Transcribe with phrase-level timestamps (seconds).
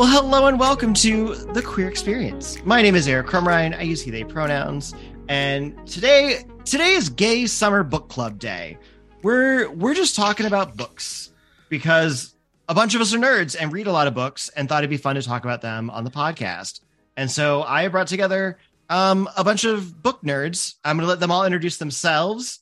[0.00, 2.56] Well, hello and welcome to the Queer Experience.
[2.64, 3.76] My name is Eric Crumrine.
[3.76, 4.94] I use he/they pronouns,
[5.28, 8.78] and today today is Gay Summer Book Club Day.
[9.22, 11.32] We're we're just talking about books
[11.68, 12.34] because
[12.66, 14.88] a bunch of us are nerds and read a lot of books and thought it'd
[14.88, 16.80] be fun to talk about them on the podcast.
[17.18, 18.56] And so I brought together
[18.88, 20.76] um, a bunch of book nerds.
[20.82, 22.60] I'm going to let them all introduce themselves.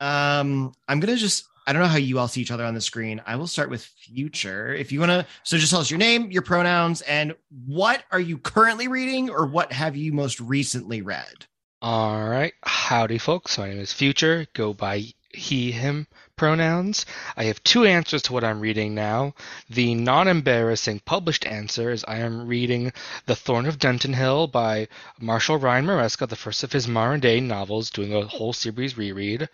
[0.00, 2.72] Um, I'm going to just I don't know how you all see each other on
[2.72, 3.20] the screen.
[3.26, 4.72] I will start with Fewture.
[4.72, 7.34] If you want to, so just tell us your name, your pronouns, and
[7.66, 11.44] what are you currently reading or what have you most recently read?
[11.82, 12.54] All right.
[12.62, 13.58] Howdy, folks.
[13.58, 14.46] My name is Fewture.
[14.54, 16.06] Go by he, him
[16.38, 17.04] pronouns.
[17.36, 19.34] I have two answers to what I'm reading now.
[19.68, 22.92] The non embarrassing published answer is I am reading
[23.26, 24.88] The Thorn of Dentonhill by
[25.20, 26.86] Marshall Ryan Maresca, the first of his
[27.20, 29.48] day novels, doing a whole series reread.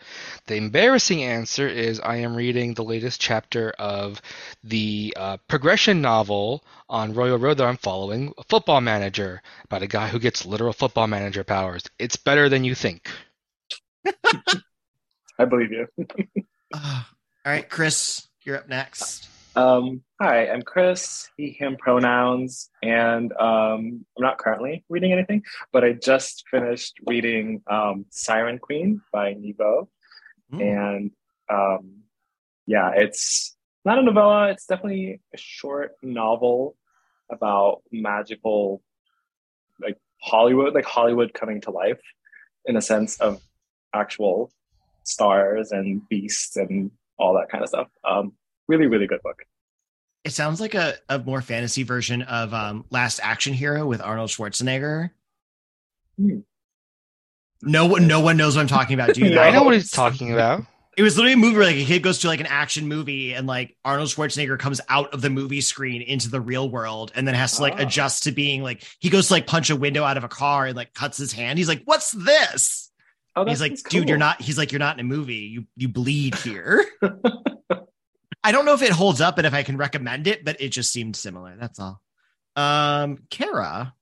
[0.46, 4.22] The embarrassing answer is I am reading the latest chapter of
[4.62, 10.08] the uh, progression novel on Royal Road that I'm following, Football Manager, about a guy
[10.08, 11.82] who gets literal football manager powers.
[11.98, 13.08] It's better than you think.
[15.38, 15.86] I believe you.
[16.74, 17.02] Uh,
[17.46, 19.28] all right, Chris, you're up next.
[19.54, 25.84] Um, hi, I'm Chris, he, him pronouns, and um, I'm not currently reading anything, but
[25.84, 29.88] I just finished reading um, Siren Queen by Nghi Vo.
[30.52, 30.62] Mm.
[30.62, 31.10] And
[31.48, 31.98] um,
[32.66, 36.76] yeah, it's not a novella, it's definitely a short novel
[37.30, 38.82] about magical,
[39.80, 42.00] like Hollywood, like Hollywood coming to life
[42.64, 43.40] in a sense of
[43.94, 44.50] actual
[45.04, 47.88] stars and beasts and all that kind of stuff.
[48.08, 48.32] Um,
[48.68, 49.42] really, really good book.
[50.24, 54.30] It sounds like a, a more fantasy version of um, Last Action Hero with Arnold
[54.30, 55.10] Schwarzenegger.
[56.18, 56.38] Hmm.
[57.62, 59.14] No one, no one knows what I'm talking about.
[59.14, 59.30] Do you?
[59.34, 59.40] No.
[59.42, 60.64] I know what he's talking about.
[60.96, 63.34] It was literally a movie where like a kid goes to like an action movie
[63.34, 67.26] and like Arnold Schwarzenegger comes out of the movie screen into the real world and
[67.26, 67.82] then has to like Ah.
[67.82, 70.66] adjust to being like he goes to like punch a window out of a car
[70.66, 71.58] and like cuts his hand.
[71.58, 72.83] He's like, "What's this?"
[73.36, 75.34] Oh, he's like, that's "Dude, you're not." He's like, "You're not in a movie.
[75.34, 76.84] You you bleed here."
[78.44, 80.68] I don't know if it holds up and if I can recommend it, but it
[80.68, 81.56] just seemed similar.
[81.58, 82.00] That's all.
[82.56, 83.94] Um, Kara.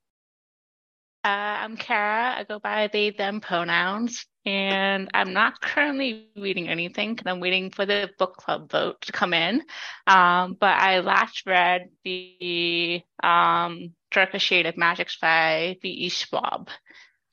[1.25, 2.35] Uh, I'm Kara.
[2.37, 7.71] I go by they, them pronouns, and I'm not currently reading anything because I'm waiting
[7.71, 9.63] for the book club vote to come in.
[10.09, 16.09] Um, but I last read the um, Darker Shade of Magic by V.E.
[16.09, 16.69] Schwab.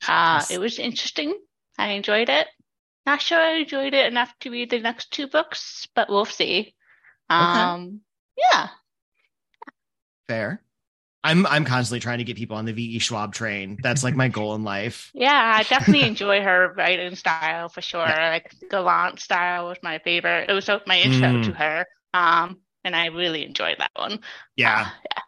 [0.06, 0.50] Uh, Yes.
[0.52, 1.36] it was interesting.
[1.80, 2.46] I enjoyed it.
[3.06, 6.74] Not sure I enjoyed it enough to read the next two books, but we'll see.
[7.28, 8.00] Um,
[8.36, 8.68] yeah.
[10.28, 10.62] Fair.
[11.22, 13.78] I'm I'm constantly trying to get people on the VE Schwab train.
[13.82, 15.10] That's like my goal in life.
[15.14, 18.06] Yeah, I definitely enjoy her writing style for sure.
[18.06, 18.30] Yeah.
[18.30, 20.48] Like Gallant style was my favorite.
[20.48, 21.44] It was my intro Mm.
[21.44, 21.86] to her.
[22.14, 24.20] Um, and I really enjoyed that one.
[24.56, 24.86] Yeah.
[24.86, 25.22] Uh, yeah.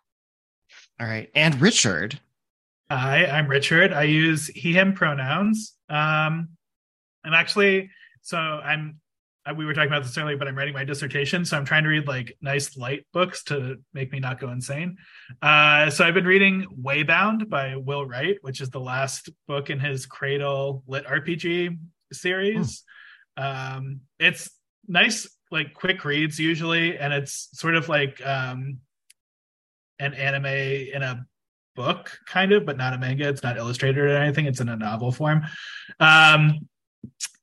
[1.00, 1.30] All right.
[1.34, 2.18] And Richard.
[2.90, 3.92] Hi, I'm Richard.
[3.92, 5.74] I use he, him pronouns.
[5.92, 6.48] Um,
[7.24, 7.90] I'm actually,
[8.22, 8.98] so I'm,
[9.56, 11.44] we were talking about this earlier, but I'm writing my dissertation.
[11.44, 14.96] So I'm trying to read like nice light books to make me not go insane.
[15.40, 19.80] Uh, so I've been reading Waybound by Will Wight, which is the last book in
[19.80, 21.76] his Cradle Lit RPG
[22.12, 22.84] series.
[23.36, 24.48] Um, it's
[24.86, 28.78] nice, like quick reads usually, and it's sort of like um,
[29.98, 31.26] an anime in a
[31.74, 33.28] book kind of but not a manga.
[33.28, 34.46] It's not illustrated or anything.
[34.46, 35.42] It's in a novel form.
[36.00, 36.68] Um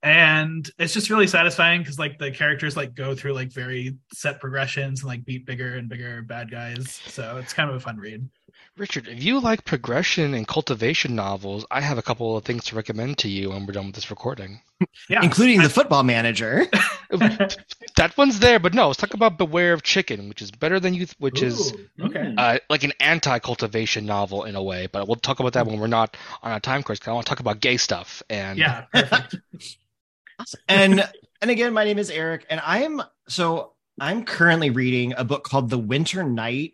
[0.01, 4.39] and it's just really satisfying because like the characters like go through like very set
[4.39, 7.01] progressions and like beat bigger and bigger bad guys.
[7.07, 8.29] So it's kind of a fun read
[8.78, 12.75] Richard, if you like progression and cultivation novels, I have a couple of things to
[12.75, 14.62] recommend to you when we're done with this recording.
[15.09, 16.66] yeah including the football manager.
[17.12, 20.94] that one's there, but no, let's talk about Beware of Chicken, which is better than
[20.94, 24.88] you, th- which is okay uh, like an anti-cultivation novel in a way.
[24.88, 27.00] But we'll talk about that when we're not on a time course.
[27.00, 28.24] 'cause I want to talk about gay stuff.
[28.30, 29.36] And yeah perfect
[30.69, 31.08] and
[31.42, 35.44] and again, my name is Eric, and I am so I'm currently reading a book
[35.44, 36.74] called The Winter Night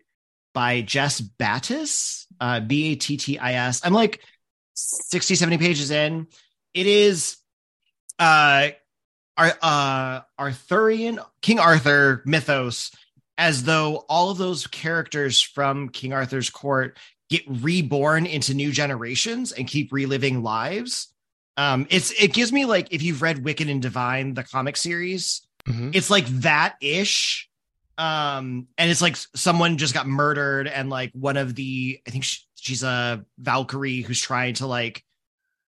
[0.56, 3.82] by Jess Battis, uh, B A T T I S.
[3.84, 4.22] I'm like
[4.74, 6.26] 60, 70 pages in.
[6.74, 7.38] It is
[8.18, 8.70] uh,
[9.38, 12.90] Ar- uh, Arthurian King Arthur mythos,
[13.38, 16.98] as though all of those characters from King Arthur's court
[17.30, 21.08] get reborn into new generations and keep reliving lives.
[21.58, 25.42] Um, it's it gives me like if you've read Wicked and Divine, the comic series,
[25.68, 25.96] Mhm.
[25.96, 27.50] it's like that ish.
[27.98, 32.24] Um, and it's like someone just got murdered, and like one of the I think
[32.24, 35.04] she, she's a Valkyrie who's trying to like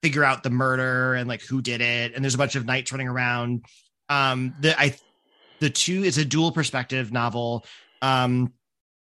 [0.04, 2.92] figure out the murder and like who did it, and there's a bunch of knights
[2.92, 3.66] running around.
[4.10, 4.96] Um, the I
[5.60, 7.66] the two it's a dual perspective novel.
[8.02, 8.54] Um,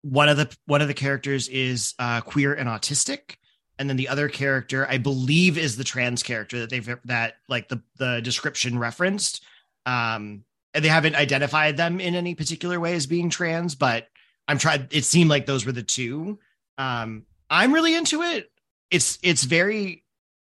[0.01, 3.35] one of the one of the characters is uh, queer and autistic,
[3.77, 7.69] and then the other character, I believe, is the trans character that they've that like
[7.69, 9.44] the the description referenced.
[9.85, 14.07] Um, and they haven't identified them in any particular way as being trans, but
[14.47, 14.88] I'm trying.
[14.91, 16.39] It seemed like those were the two.
[16.77, 18.50] Um, I'm really into it.
[18.89, 20.03] It's it's very,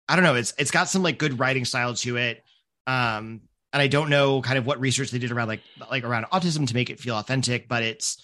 [0.08, 0.36] I don't know.
[0.36, 2.44] It's it's got some like good writing style to it.
[2.88, 3.42] Um,
[3.72, 6.68] and I don't know kind of what research they did around like like around autism
[6.68, 8.22] to make it feel authentic, but it's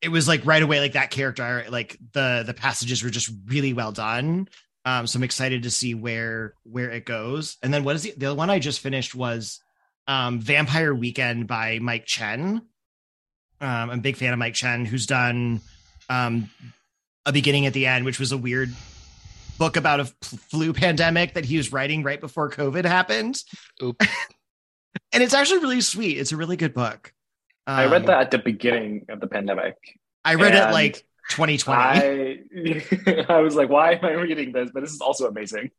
[0.00, 3.72] it was like right away like that character like the the passages were just really
[3.72, 4.48] well done.
[4.84, 7.56] Um, so I'm excited to see where where it goes.
[7.62, 9.60] And then what is the the one I just finished was
[10.06, 12.62] um Vampire Weekend by Mike Chen.
[13.60, 15.60] Um, I'm a big fan of Mike Chen, who's done
[16.10, 16.50] um
[17.24, 18.72] a beginning at the end, which was a weird
[19.58, 23.42] book about a flu pandemic that he was writing right before COVID happened.
[23.80, 24.06] Oops.
[25.12, 26.18] and it's actually really sweet.
[26.18, 27.12] It's a really good book.
[27.66, 29.76] Um, I read Um, that at the beginning of the pandemic.
[30.24, 31.82] I read it like 2020.
[31.82, 34.70] I I was like, why am I reading this?
[34.72, 35.70] But this is also amazing.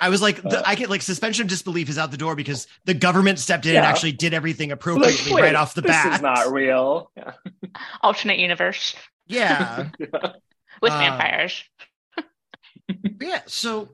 [0.00, 2.36] I was like, the, Uh, I get like suspension of disbelief is out the door
[2.36, 5.80] because the government stepped in and actually did everything Like, appropriately wait, right off the
[5.82, 6.04] this bat.
[6.06, 7.10] This is not real.
[7.16, 7.32] Yeah.
[8.02, 8.94] Alternate universe
[9.26, 9.90] yeah.
[9.98, 11.64] with Uh, vampires.
[13.20, 13.40] Yeah.
[13.46, 13.90] So,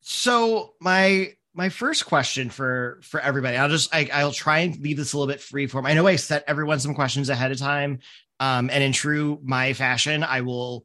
[0.00, 4.96] so my my first question for for everybody, I'll just I, I'll try and leave
[4.96, 5.86] this a little bit free form.
[5.86, 8.00] I know I set everyone some questions ahead of time,
[8.40, 10.84] um, and in true my fashion, I will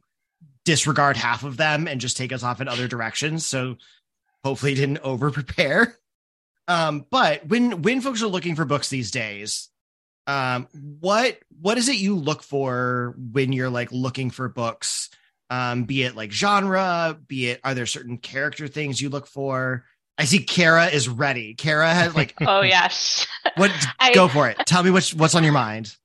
[0.66, 3.46] disregard half of them and just take us off in other directions.
[3.46, 3.78] So
[4.44, 5.98] hopefully, didn't over prepare.
[6.68, 9.70] Um, but when when folks are looking for books these days,
[10.28, 10.68] um,
[11.00, 15.10] what what is it you look for when you're like looking for books?
[15.50, 19.86] um, be it like genre, be it are there certain character things you look for?
[20.18, 21.54] I see Kara is ready.
[21.54, 23.28] Kara has like Oh yes.
[23.58, 24.58] what I- go for it.
[24.66, 25.96] Tell me what's what's on your mind.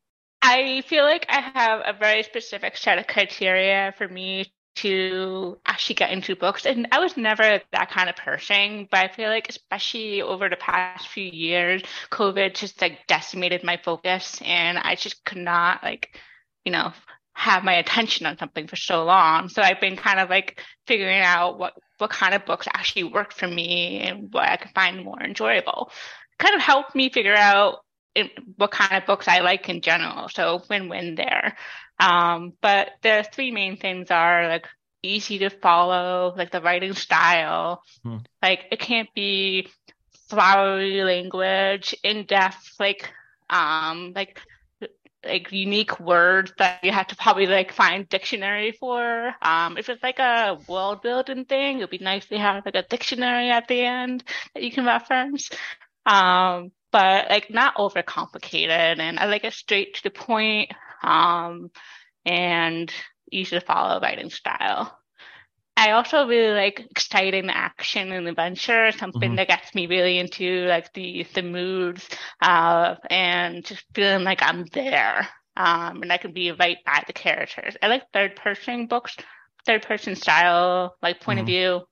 [0.43, 5.97] I feel like I have a very specific set of criteria for me to actually
[5.97, 6.65] get into books.
[6.65, 10.57] And I was never that kind of person, but I feel like especially over the
[10.57, 16.17] past few years, COVID just like decimated my focus and I just could not like,
[16.65, 16.93] you know,
[17.33, 19.49] have my attention on something for so long.
[19.49, 23.33] So I've been kind of like figuring out what what kind of books actually work
[23.33, 25.91] for me and what I can find more enjoyable.
[26.39, 27.81] Kind of helped me figure out
[28.19, 30.29] in, what kind of books I like in general.
[30.29, 31.57] So win-win there.
[32.01, 34.67] Um, but the three main things are like
[35.03, 37.83] easy to follow, like the writing style.
[38.03, 38.19] Hmm.
[38.43, 39.69] Like it can't be
[40.29, 43.11] flowery language, in-depth, like
[43.51, 44.41] um, like
[45.25, 49.35] like unique words that you have to probably like find dictionary for.
[49.43, 52.83] Um, if it's like a world building thing, it'd be nice to have like a
[52.89, 54.25] dictionary at the end
[54.55, 55.51] that you can reference.
[56.07, 60.73] Um, but like not overcomplicated and I like it straight to the point.
[61.03, 61.71] Um,
[62.25, 62.93] and
[63.33, 64.99] easy to follow writing style.
[65.77, 69.37] I also really like exciting action and adventure, something Mhm.
[69.37, 72.09] that gets me really into like the the moods,
[72.43, 75.29] uh, and just feeling like I'm there.
[75.57, 77.77] Um, and I can be right by the characters.
[77.83, 79.17] I like third person books,
[79.67, 81.41] third person style, like point Mhm.
[81.41, 81.83] of view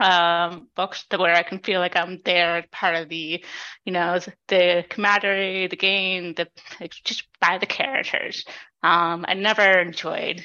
[0.00, 3.44] um books to where I can feel like I'm there part of the
[3.84, 6.48] you know the camaraderie the game the
[6.80, 8.44] like, just by the characters.
[8.82, 10.44] Um I never enjoyed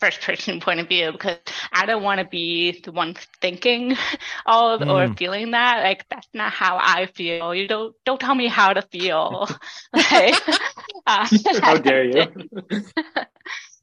[0.00, 1.38] first person point of view because
[1.72, 3.96] I don't want to be the one thinking
[4.46, 5.16] all of, or Mm.
[5.16, 7.54] feeling that like that's not how I feel.
[7.54, 9.48] You don't don't tell me how to feel.
[10.12, 10.40] Like
[11.06, 11.26] uh,
[11.60, 12.32] How dare you?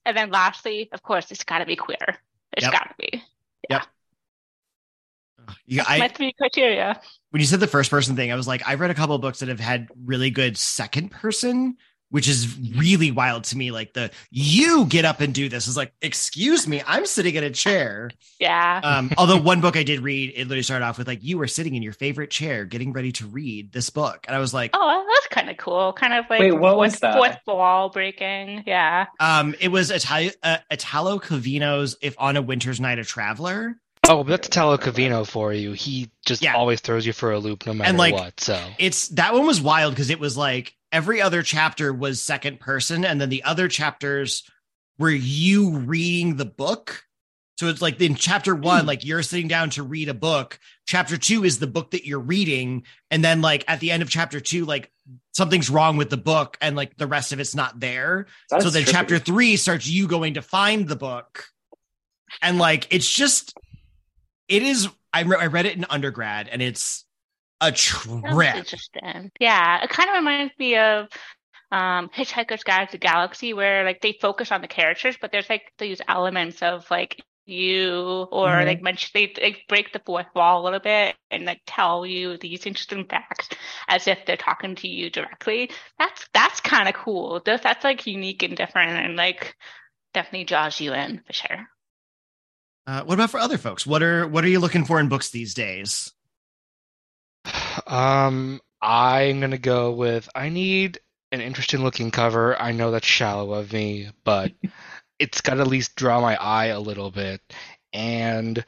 [0.05, 2.17] and then lastly of course it's got to be queer.
[2.53, 2.69] It's Yep.
[2.69, 3.23] got to be
[3.69, 3.77] You,
[5.69, 6.99] my I three criteria
[7.31, 9.21] when you said the first person thing, I was like, I've read a couple of
[9.21, 11.77] books that have had really good second person,
[12.09, 13.69] which is really wild to me.
[13.69, 17.43] Like the you get up and do this is like, excuse me, I'm sitting in
[17.43, 18.09] a chair.
[18.39, 21.37] yeah Um, although one book I did read, it literally started off with like, you
[21.37, 24.51] were sitting in your favorite chair, getting ready to read this book, and I was
[24.51, 25.93] like, Oh, that's kind of cool.
[25.93, 27.15] Kind of like Wait, what was fourth, that?
[27.15, 28.63] fourth wall breaking.
[28.65, 29.05] Yeah.
[29.19, 33.75] um, it was Italo, uh, Italo Calvino's "If on a Winter's Night a Traveler."
[34.09, 35.73] Oh, oh, that's Italo Calvino for you.
[35.73, 36.55] He just Yeah.
[36.55, 38.39] always throws you for a loop no matter like, what.
[38.39, 42.59] So It's that one was wild because it was like every other chapter was second
[42.59, 44.43] person, and then the other chapters
[44.97, 47.05] were you reading the book.
[47.59, 48.61] So it's like in chapter hmm.
[48.61, 50.59] one, like you're sitting down to read a book.
[50.87, 52.85] Chapter two is the book that you're reading.
[53.11, 54.91] And then like at the end of chapter two, like
[55.33, 58.25] something's wrong with the book and like the rest of it's not there.
[58.49, 58.91] That's so then trippy.
[58.91, 61.45] chapter three starts you going to find the book.
[62.41, 63.53] And like it's just
[64.49, 67.05] it is I, re- I read it in undergrad and it's
[67.61, 68.55] a trip.
[68.55, 69.31] interesting.
[69.39, 69.83] Yeah.
[69.83, 71.07] It kind of reminds me of
[71.71, 75.49] um, Hitchhiker's Guide to the Galaxy, where like they focus on the characters, but there's
[75.49, 78.65] like these elements of like you or Mhm.
[78.65, 82.37] like mention they, they break the fourth wall a little bit and like tell you
[82.37, 83.49] these interesting facts
[83.87, 85.71] as if they're talking to you directly.
[85.99, 87.41] That's that's kind of cool.
[87.45, 89.55] That's, that's like unique and different and like
[90.13, 91.67] definitely draws you in for sure.
[92.89, 93.86] Uh, what about for other folks?
[93.86, 96.12] What are what are you looking for in books these days?
[97.86, 101.00] Um, I'm gonna go with I need
[101.31, 102.60] an interesting looking cover.
[102.60, 104.53] I know that's shallow of me, but
[105.19, 107.41] it's got to at least draw my eye a little bit.
[107.93, 108.65] And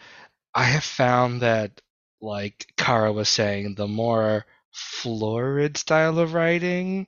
[0.53, 1.81] I have found that,
[2.21, 7.07] like Kara was saying, the more florid style of writing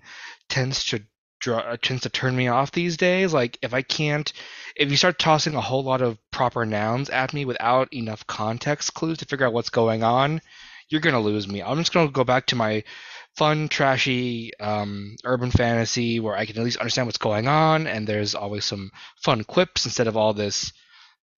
[0.49, 1.03] tends to
[1.43, 3.33] draw uh, tends to turn me off these days.
[3.33, 4.31] Like if I can't,
[4.75, 8.93] if you start tossing a whole lot of proper nouns at me without enough context
[8.93, 10.41] clues to figure out what's going on,
[10.89, 11.61] you're gonna lose me.
[11.61, 12.83] I'm just gonna go back to my
[13.35, 18.07] fun, trashy um, urban fantasy where I can at least understand what's going on, and
[18.07, 18.91] there's always some
[19.23, 20.71] fun quips instead of all this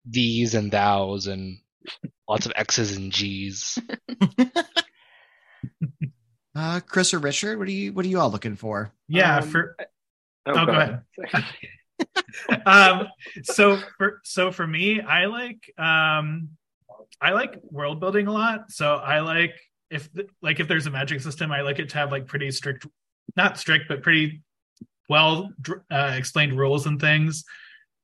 [0.06, 1.58] these and thous and
[2.30, 3.80] lots of X's and G's.
[6.58, 8.94] Uh, Chris or Richard, what are you what are you all looking for?
[9.10, 9.76] Yeah, Um, for
[10.46, 11.02] Oh, go ahead.
[12.66, 13.08] um
[13.44, 16.50] so for so for me i like um
[17.22, 18.70] i like world building a lot.
[18.70, 19.54] So i like
[19.90, 20.10] if
[20.42, 22.86] like if there's a magic system i like it to have like pretty strict
[23.36, 24.42] not strict but pretty
[25.08, 25.52] well
[25.92, 27.44] uh, explained rules and things.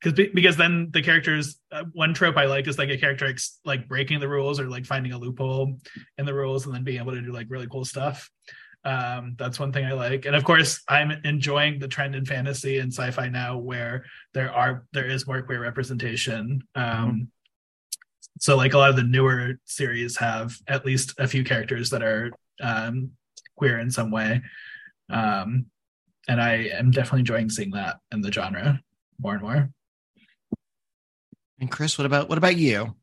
[0.01, 3.59] Because because then the characters uh, one trope i like is like a character ex-
[3.65, 5.77] like breaking the rules or like finding a loophole
[6.17, 8.31] in the rules and then being able to do like really cool stuff
[8.83, 10.25] um that's one thing i like.
[10.25, 14.85] And of course i'm enjoying the trend in fantasy and sci-fi now where there are
[14.93, 16.61] there is more queer representation.
[16.75, 17.29] Um
[18.39, 22.01] so like a lot of the newer series have at least a few characters that
[22.01, 23.11] are um
[23.55, 24.41] queer in some way.
[25.09, 25.67] Um
[26.27, 28.79] and i am definitely enjoying seeing that in the genre
[29.19, 29.69] more and more.
[31.59, 32.95] And Chris, what about what about you?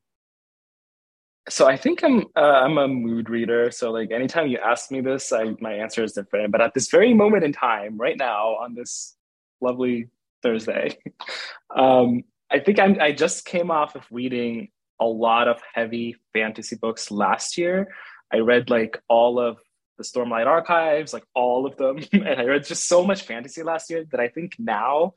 [1.50, 3.70] So I think I'm uh, I'm a mood reader.
[3.70, 6.52] So like anytime you ask me this, I my answer is different.
[6.52, 9.16] But at this very moment in time, right now on this
[9.60, 10.08] lovely
[10.42, 10.98] Thursday,
[11.76, 14.68] um, I think I'm I just came off of reading
[15.00, 17.88] a lot of heavy fantasy books last year.
[18.32, 19.58] I read like all of
[19.96, 23.90] the Stormlight Archives, like all of them, and I read just so much fantasy last
[23.90, 25.14] year that I think now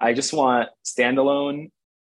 [0.00, 1.70] I just want standalone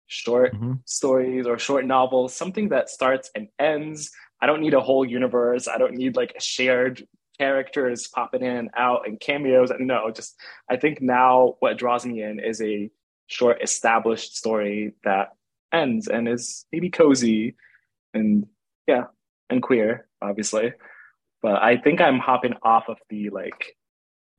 [0.08, 0.80] short Mhm.
[0.86, 4.12] stories or short novels, something that starts and ends.
[4.42, 5.68] I don't need a whole universe.
[5.68, 7.08] I don't need like a shared
[7.38, 9.72] characters popping in and out and cameos.
[9.80, 12.90] No, just I think now what draws me in is a
[13.28, 15.34] short established story that
[15.74, 17.56] ends and is maybe cozy
[18.14, 18.48] and
[18.88, 19.06] yeah,
[19.50, 20.74] and queer, obviously.
[21.42, 23.76] But I think I'm hopping off of the like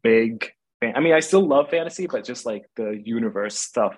[0.02, 3.96] big I mean, I still love fantasy, but just like the universe stuff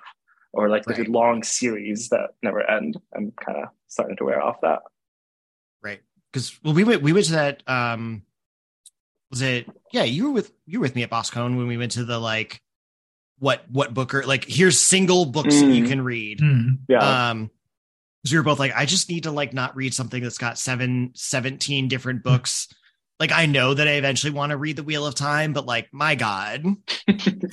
[0.53, 2.97] or like the long series that never end.
[3.15, 4.81] I'm kind of starting to wear off that.
[5.83, 6.01] Right.
[6.33, 8.23] Because well, we went we went to that um
[9.31, 11.93] was it yeah, you were with you were with me at Boskone when we went
[11.93, 12.61] to the like
[13.39, 15.89] what what booker like here's single books that you Mm.
[15.89, 16.41] can read.
[16.41, 16.69] Hmm.
[16.89, 17.31] Yeah.
[17.31, 17.51] Um
[18.23, 20.59] because we were both like, I just need to like not read something that's got
[20.59, 22.67] seven, 17 different books.
[23.21, 25.89] Like I know that I eventually want to read the Wheel of Time, but like
[25.93, 26.65] my God.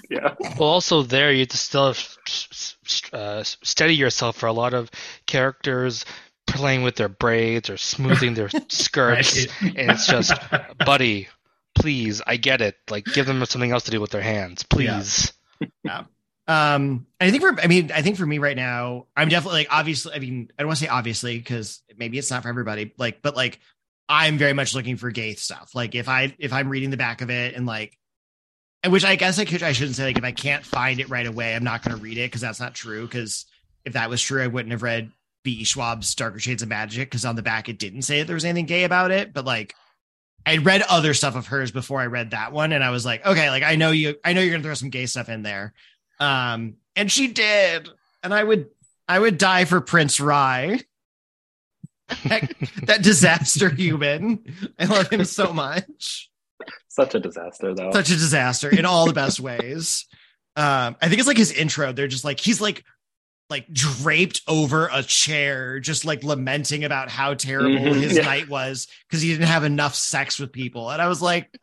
[0.09, 0.35] yeah.
[0.59, 2.17] Well, also there you have to still s-
[2.85, 4.91] s- uh, steady yourself for a lot of
[5.25, 6.05] characters
[6.47, 9.75] playing with their braids or smoothing their skirts, Right.
[9.77, 10.33] and it's just,
[10.85, 11.27] buddy,
[11.73, 12.75] please, I get it.
[12.89, 15.33] Like, give them something else to do with their hands, please.
[15.83, 16.03] Yeah.
[16.47, 19.67] Um, I think for, I mean, I think for me right now, I'm definitely like,
[19.71, 22.93] obviously, I mean, I don't want to say obviously because maybe it's not for everybody,
[22.97, 23.59] like, but like,
[24.07, 25.71] I'm very much looking for gay stuff.
[25.73, 27.97] Like, if I, if I'm reading the back of it and like,
[28.83, 31.09] and which I guess I could, I shouldn't say like, if I can't find it
[31.09, 33.05] right away, I'm not going to read it because that's not true.
[33.05, 33.45] Because
[33.83, 35.11] if that was true, I wouldn't have read
[35.43, 35.63] B.
[35.63, 38.45] Schwab's Darker Shades of Magic because on the back it didn't say that there was
[38.45, 39.33] anything gay about it.
[39.33, 39.73] But like,
[40.45, 43.25] I read other stuff of hers before I read that one, and I was like,
[43.25, 45.73] okay, like I know you, I know you're gonna throw some gay stuff in there,
[46.19, 47.89] um, and she did,
[48.21, 48.69] and I would,
[49.07, 50.81] I would die for Prince Rhy,
[52.25, 52.51] that,
[52.83, 54.43] that disaster human.
[54.79, 56.29] I love him so much,
[56.87, 57.91] Such a disaster, though.
[57.91, 60.05] such a disaster in all the best ways.
[60.55, 61.91] Um, I think it's like his intro.
[61.91, 62.83] They're just like he's like
[63.49, 68.23] like draped over a chair, just like lamenting about how terrible Mhm, his yeah.
[68.23, 70.89] night was because he didn't have enough sex with people.
[70.89, 71.55] And I was like,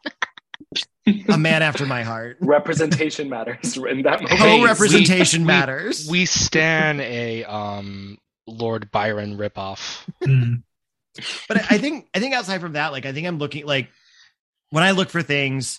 [1.28, 2.37] a man after my heart.
[2.40, 4.30] Representation matters in that moment.
[4.38, 6.08] Hey, Co-representation we- matters.
[6.08, 10.04] We stan a um, Lord Byron ripoff.
[10.25, 10.54] Hmm.
[11.49, 13.88] but I I think I think outside from that, like I think I'm looking like
[14.70, 15.78] when I look for things,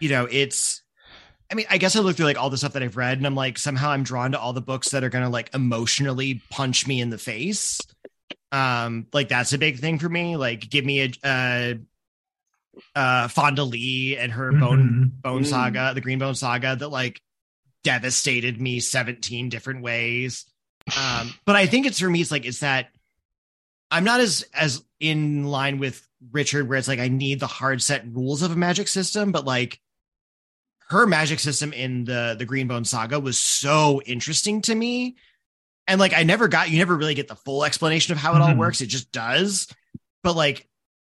[0.00, 0.82] you know, it's
[1.50, 3.26] I mean, I guess I look through like all the stuff that I've read, and
[3.26, 6.86] I'm like, somehow I'm drawn to all the books that are gonna like emotionally punch
[6.86, 7.80] me in the face.
[8.52, 10.36] Um, like that's a big thing for me.
[10.36, 11.74] Like, give me a uh,
[12.94, 15.22] uh, Fonda Lee and her Bone Mhm.
[15.22, 15.46] Bone Mm.
[15.46, 17.20] Saga, the Green Bone Saga, that like
[17.84, 20.46] devastated me 17 different ways.
[20.96, 22.90] Um, but I think it's for me, it's like it's that
[23.90, 27.82] I'm not as as in line with Richard, where it's like I need the hard
[27.82, 29.80] set rules of a magic system, but like
[30.88, 35.16] her magic system in the the Greenbone saga was so interesting to me.
[35.88, 38.40] And like I never got you never really get the full explanation of how it
[38.42, 38.58] all Mhm.
[38.58, 38.80] works.
[38.80, 39.68] It just does.
[40.22, 40.68] But like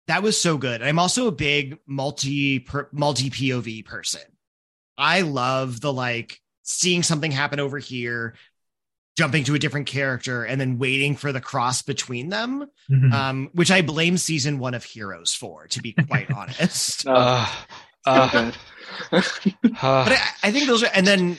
[0.08, 0.82] that was so good.
[0.82, 4.22] I'm also a big multi per, multi POV person.
[4.98, 8.34] I love the like seeing something happen over here,
[9.16, 12.66] jumping to a different character, and then waiting for the cross between them.
[12.90, 13.12] Mhm.
[13.12, 17.06] Um, which I blame season one of Heroes for, to be quite honest.
[17.06, 17.46] Uh,
[18.06, 18.50] uh,
[19.12, 19.22] uh,
[19.80, 21.38] But I, I think those are, and then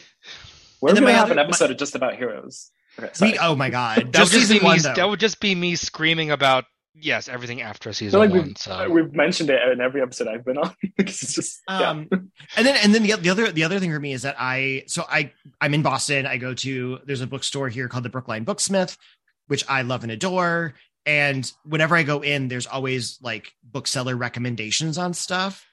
[0.81, 2.69] We're and then gonna have other- an episode of just about heroes.
[2.99, 4.95] Okay, we, oh my god, that would just just be season me.
[4.95, 8.43] That would just be me screaming about yes, everything after I season like one.
[8.43, 10.75] we've, So we've mentioned it in every episode I've been on.
[10.97, 11.89] it's just yeah.
[11.89, 14.35] Um, and then and then the, the other the other thing for me is that
[14.39, 15.31] I so I
[15.61, 16.25] I'm in Boston.
[16.25, 18.97] I go to there's a bookstore here called the Brookline Booksmith,
[19.47, 20.73] which I love and adore.
[21.05, 25.65] And whenever I go in, there's always like bookseller recommendations on stuff.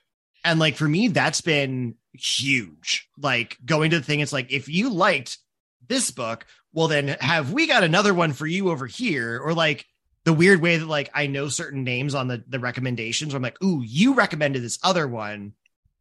[0.44, 3.08] And like for me, that's been huge.
[3.18, 5.38] Like going to the thing, it's like if you liked
[5.86, 9.40] this book, well then have we got another one for you over here?
[9.40, 9.86] Or like
[10.24, 13.34] the weird way that like I know certain names on the the recommendations.
[13.34, 15.54] I'm like, ooh, you recommended this other one.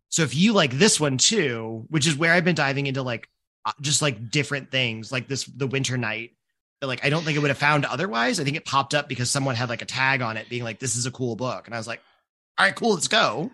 [0.09, 3.29] So if you like this one too, which is where I've been diving into like
[3.65, 6.31] uh, just like different things, like this the Winter Night
[6.81, 8.39] like I don't think it would have found otherwise.
[8.39, 10.79] I think it popped up because someone had like a tag on it being like,
[10.79, 11.65] this is a cool book.
[11.65, 12.01] And I was like,
[12.57, 13.51] all right, cool, let's go.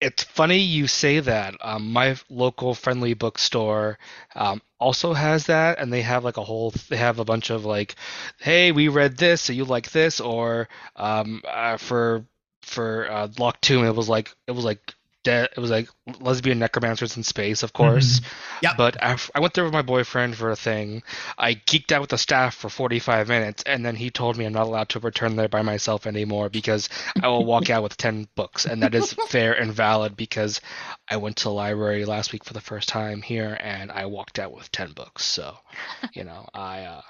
[0.00, 1.54] It's funny you say that.
[1.62, 3.98] Um, my local friendly bookstore
[4.34, 6.70] um, also has that, and they have like a whole.
[6.90, 7.94] They have a bunch of like,
[8.38, 12.26] "Hey, we read this, so you like this," or um, uh, for
[12.62, 14.94] for uh, Locked Tomb, it was like it was like
[15.26, 15.88] de- it was like
[16.20, 18.20] lesbian necromancers in space, of course.
[18.62, 18.74] Yeah.
[18.76, 21.02] But I, I went there with my boyfriend for a thing.
[21.36, 24.52] I geeked out with the staff for 45 minutes, and then he told me I'm
[24.52, 26.88] not allowed to return there by myself anymore because
[27.20, 30.60] I will walk out with 10 books, and that is fair and valid because
[31.10, 34.38] I went to the library last week for the first time here, and I walked
[34.38, 35.24] out with 10 books.
[35.24, 35.56] So,
[36.14, 37.02] you know, I uh,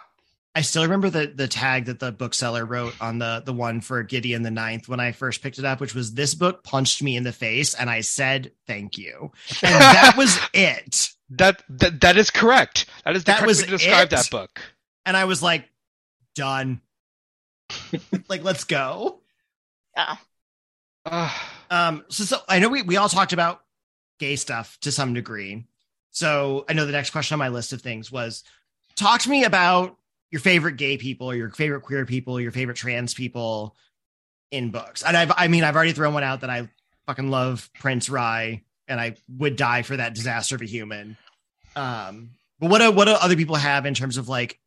[0.57, 4.03] I still remember the the tag that the bookseller wrote on the the one for
[4.03, 7.15] Gideon the Ninth when I first picked it up, which was this book punched me
[7.17, 11.11] in the face, and I said thank you, and that was it.
[11.31, 12.87] that, that that is correct.
[13.05, 14.11] That is the That was way to describe it?
[14.11, 14.63] that book.
[15.05, 15.69] And I was like,
[16.35, 16.81] done.
[18.29, 19.21] like, let's go.
[19.97, 20.19] Oh,
[21.05, 21.31] Uh,
[21.71, 23.61] Um, so, so I know we, we all talked about
[24.19, 25.67] gay stuff to some degree.
[26.13, 28.43] So I know the next question on my list of things was
[28.97, 29.97] talk to me about
[30.31, 33.77] your favorite gay people your favorite queer people, your favorite trans people
[34.51, 35.03] in books.
[35.03, 36.69] And I've, I mean, I've already thrown one out that I
[37.07, 41.17] fucking love Prince Rhy and I would die for that disaster of a human.
[41.75, 44.59] Um, but what do, what do other people have in terms of like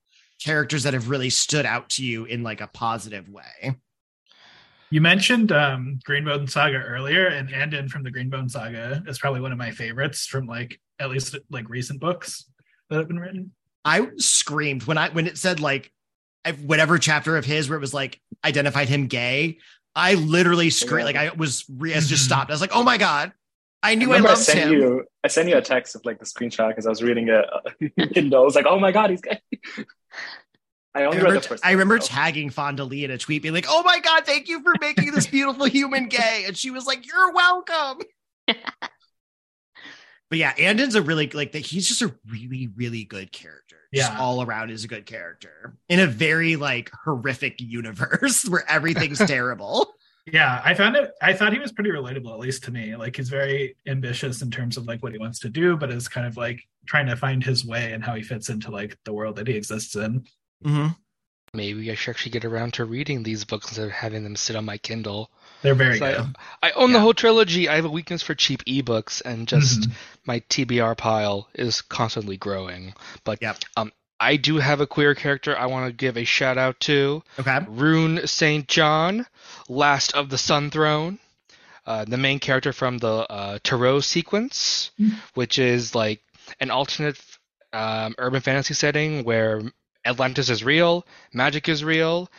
[0.44, 3.76] characters that have really stood out to you in like a positive way?
[4.92, 9.52] You mentioned um, Greenbone Saga earlier, and Anden from the Greenbone Saga is probably one
[9.52, 12.50] of my favorites from like at least like recent books
[12.90, 13.52] that have been written.
[13.90, 15.92] I screamed when I when it said like
[16.64, 19.58] whatever chapter of his where it was like identified him gay.
[19.96, 22.26] I literally screamed like I was re- I just Mhm.
[22.28, 22.52] stopped.
[22.52, 23.34] I was like, oh my god,
[23.84, 24.72] I I knew I, I, loved sent him.
[24.74, 25.06] you.
[25.24, 27.46] I sent you a text of like the screenshot because I was reading it.
[27.52, 28.42] Uh, Kindle.
[28.42, 29.40] I was like, "Oh my god, he's gay."
[29.78, 29.84] I
[31.02, 31.66] I only read remember, the first.
[31.66, 34.62] I remember tagging Fonda Lee in a tweet, being like, "Oh my god, thank you
[34.64, 38.02] for making this beautiful human gay," and she was like, "You're welcome."
[40.30, 41.60] but yeah, Anden's a really like that.
[41.66, 43.78] He's just a really, really good character.
[43.94, 44.20] Just Yeah.
[44.20, 49.94] all around is a good character in a very like horrific universe where everything's terrible.
[50.32, 51.12] Yeah, I found it.
[51.24, 52.96] I thought he was pretty relatable, at least to me.
[52.96, 56.08] Like he's very ambitious in terms of like what he wants to do, but is
[56.08, 59.14] kind of like trying to find his way and how he fits into like the
[59.14, 60.26] world that he exists in.
[60.64, 60.88] Mm-hmm.
[61.54, 64.56] Maybe I should actually get around to reading these books instead of having them sit
[64.56, 65.30] on my Kindle.
[65.62, 66.36] They're very So I- good.
[66.64, 67.68] I own the whole trilogy.
[67.68, 69.92] I have a weakness for cheap ebooks, and just Mhm.
[70.26, 72.94] my TBR pile is constantly growing.
[73.24, 73.58] But Yep.
[73.76, 77.24] um, I do have a queer character I want to give a shout out to
[77.40, 77.60] Okay.
[77.68, 78.68] Rune St.
[78.68, 79.26] John,
[79.68, 81.20] Last of the Sun Throne,
[81.86, 85.16] uh, the main character from the uh, Tarot sequence, Mm.
[85.34, 86.22] which is like
[86.60, 87.18] an alternate
[87.72, 89.62] um, urban fantasy setting where
[90.06, 92.30] Atlantis is real, magic is real,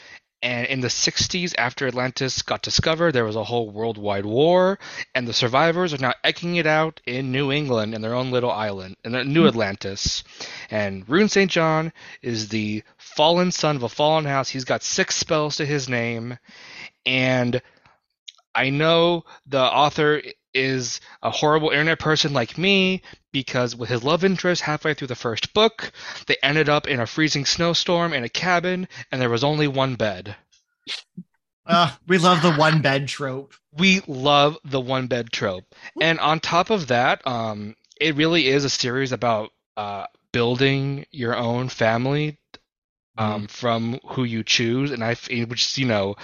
[0.43, 4.79] And in the 60s, after Atlantis got discovered, there was a whole worldwide war,
[5.15, 8.51] and the survivors are now eking it out in New England in their own little
[8.51, 9.49] island, in the New hmm.
[9.49, 10.25] Atlantis.
[10.71, 11.51] And Rune St.
[11.51, 11.93] John
[12.23, 14.49] is the fallen son of a fallen house.
[14.49, 16.39] He's got six spells to his name,
[17.05, 17.61] and
[18.55, 20.23] I know the author
[20.55, 25.15] is a horrible internet person like me because with his love interest halfway through the
[25.15, 25.93] first book,
[26.27, 29.95] they ended up in a freezing snowstorm in a cabin and there was only one
[29.95, 30.37] bed.
[31.67, 33.55] Uh, we love the one bed trope.
[33.77, 35.65] We love the one bed trope.
[36.01, 41.37] And on top of that, um, it really is a series about uh, building your
[41.37, 42.39] own family
[43.17, 43.51] um, mm.
[43.51, 46.17] from who you choose, and I, which you know,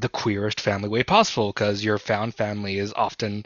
[0.00, 3.44] the queerest family way possible because your found family is often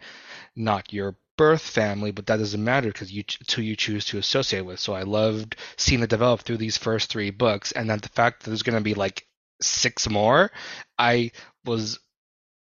[0.57, 4.18] not your birth family, but that doesn't matter because you it's who you choose to
[4.18, 4.78] associate with.
[4.78, 8.42] So I loved seeing it develop through these first three books, and then the fact
[8.42, 9.26] that there's going to be like
[9.61, 10.52] six more,
[10.98, 11.33] I
[11.64, 11.98] was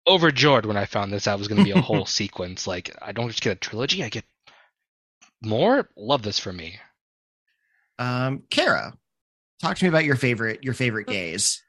[0.06, 2.66] overjoyed when I found this out was going to be a whole sequence.
[2.66, 4.24] Like I don't just get a trilogy, I get
[5.42, 5.88] more.
[5.96, 6.78] Love this for me.
[7.98, 8.94] Um, Kara,
[9.60, 11.63] talk to me about your favorite your favorite gays.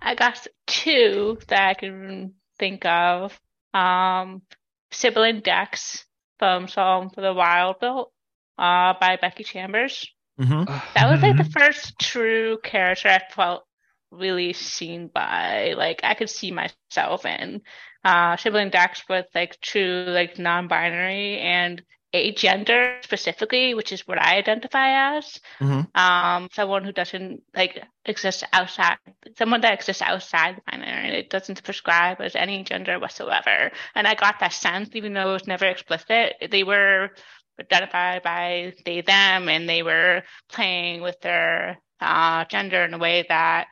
[0.00, 3.38] I got two that I can think of.
[3.74, 4.42] Um,
[4.90, 6.04] Sybil and Dex
[6.38, 8.12] from Song for the Wild Built
[8.58, 10.08] uh, by Becky Chambers.
[10.40, 10.64] Mm-hmm.
[10.94, 13.64] That was like the first true character I felt
[14.10, 15.74] really seen by.
[15.76, 17.60] Like I could see myself in.
[18.02, 24.06] Uh, Sibling and Dex was like true, like non-binary, and a gender specifically, which is
[24.06, 25.40] what I identify as.
[25.60, 25.96] Mm-hmm.
[25.98, 28.96] Um, someone who doesn't like exist outside,
[29.36, 31.06] someone that exists outside the binary.
[31.08, 33.70] And it doesn't prescribe as any gender whatsoever.
[33.94, 36.34] And I got that sense, even though it was never explicit.
[36.50, 37.10] They were
[37.60, 43.26] identified by they them, and they were playing with their uh, gender in a way
[43.28, 43.68] that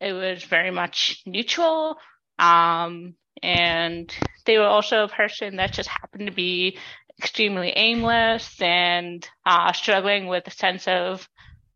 [0.00, 1.98] it was very much neutral.
[2.38, 4.12] Um, and
[4.46, 6.78] they were also a person that just happened to be
[7.18, 11.28] extremely aimless and uh, struggling with a sense of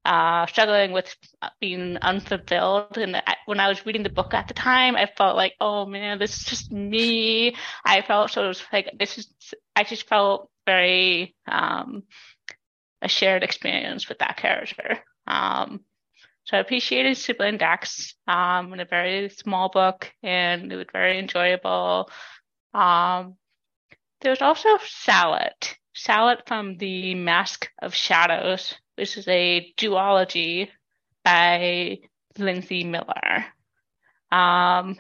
[0.05, 1.15] uh, struggling with
[1.61, 2.97] being unfulfilled.
[2.99, 6.19] And when I was reading the book at the time, I felt like, oh man,
[6.19, 7.57] this is just me.
[7.85, 9.29] I felt so it was like this is.
[9.77, 12.05] I just felt very um,
[13.01, 14.99] a shared experience with that character.
[15.27, 15.81] Um,
[16.45, 20.87] so I appreciated Sybil and Dex um, in a very small book, and it was
[20.93, 22.11] very enjoyable.
[22.75, 23.37] Um,
[24.23, 25.77] there's also Sallot.
[25.95, 30.69] Sallot from the Mask of Shadows, which is a duology
[31.25, 31.99] by
[32.39, 33.45] Linsey Miller.
[34.31, 34.97] Um,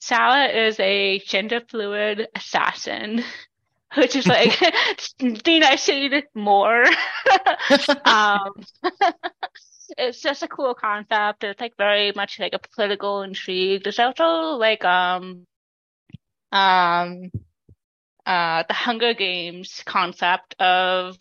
[0.00, 3.22] Sallot is a gender fluid assassin,
[3.96, 4.58] which is like,
[5.20, 6.84] need I say more?
[8.04, 8.52] um,
[9.98, 11.44] it's just a cool concept.
[11.44, 13.84] It's like very much like a political intrigue.
[13.84, 15.46] There's also like um
[16.50, 17.30] um
[18.26, 21.16] uh, the Hunger Games concept of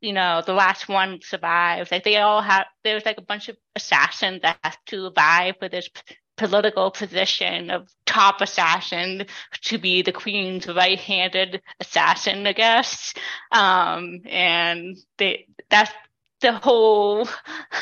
[0.00, 1.90] you know the last one survives.
[1.90, 5.68] Like they all have there's like a bunch of assassins that have to vie for
[5.68, 9.26] this p- political position of top assassin
[9.62, 13.12] to be the queen's right-handed assassin, I guess.
[13.52, 15.92] Um, and they that's
[16.40, 17.28] the whole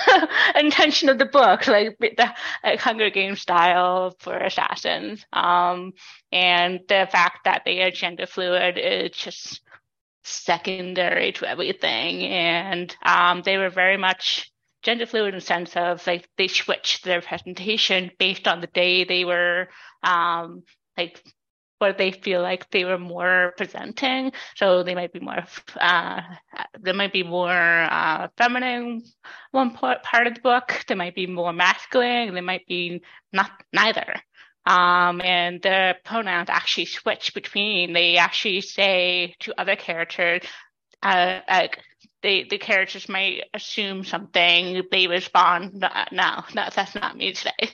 [0.55, 5.25] intention of the book, like the like Hunger Games style for assassins.
[5.33, 5.93] Um,
[6.33, 9.61] and the fact that they are gender fluid is just
[10.25, 12.25] secondary to everything.
[12.25, 14.51] And um, they were very much
[14.83, 19.05] gender fluid in the sense of like they switched their presentation based on the day
[19.05, 19.69] they were
[20.03, 20.63] um,
[20.97, 21.23] like
[21.79, 24.33] what they feel like they were more presenting.
[24.57, 25.45] So they might be more,
[25.81, 26.21] uh,
[26.81, 29.03] there might be more uh, feminine
[29.53, 30.85] one part, of the book.
[30.87, 32.35] There might be more masculine.
[32.35, 34.15] There might be not neither.
[34.67, 37.93] Um, and the pronouns actually switch between.
[37.93, 40.43] They actually say to other characters,
[41.03, 41.79] uh, like
[42.23, 44.83] they the characters might assume something.
[44.91, 47.53] They respond, no, no, no that's not me today.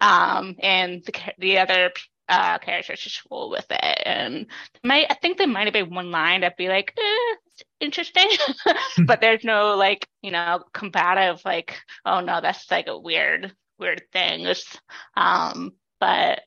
[0.00, 1.92] Um, and the the other
[2.28, 4.02] uh, characters just roll with it.
[4.06, 4.46] And
[4.82, 7.36] might I think there might have been one line that'd be like, eh,
[7.80, 8.28] interesting,
[9.06, 14.02] but there's no like you know combative like, oh no, that's like a weird weird
[14.12, 14.46] thing.
[14.46, 14.78] It's,
[15.16, 16.42] um, but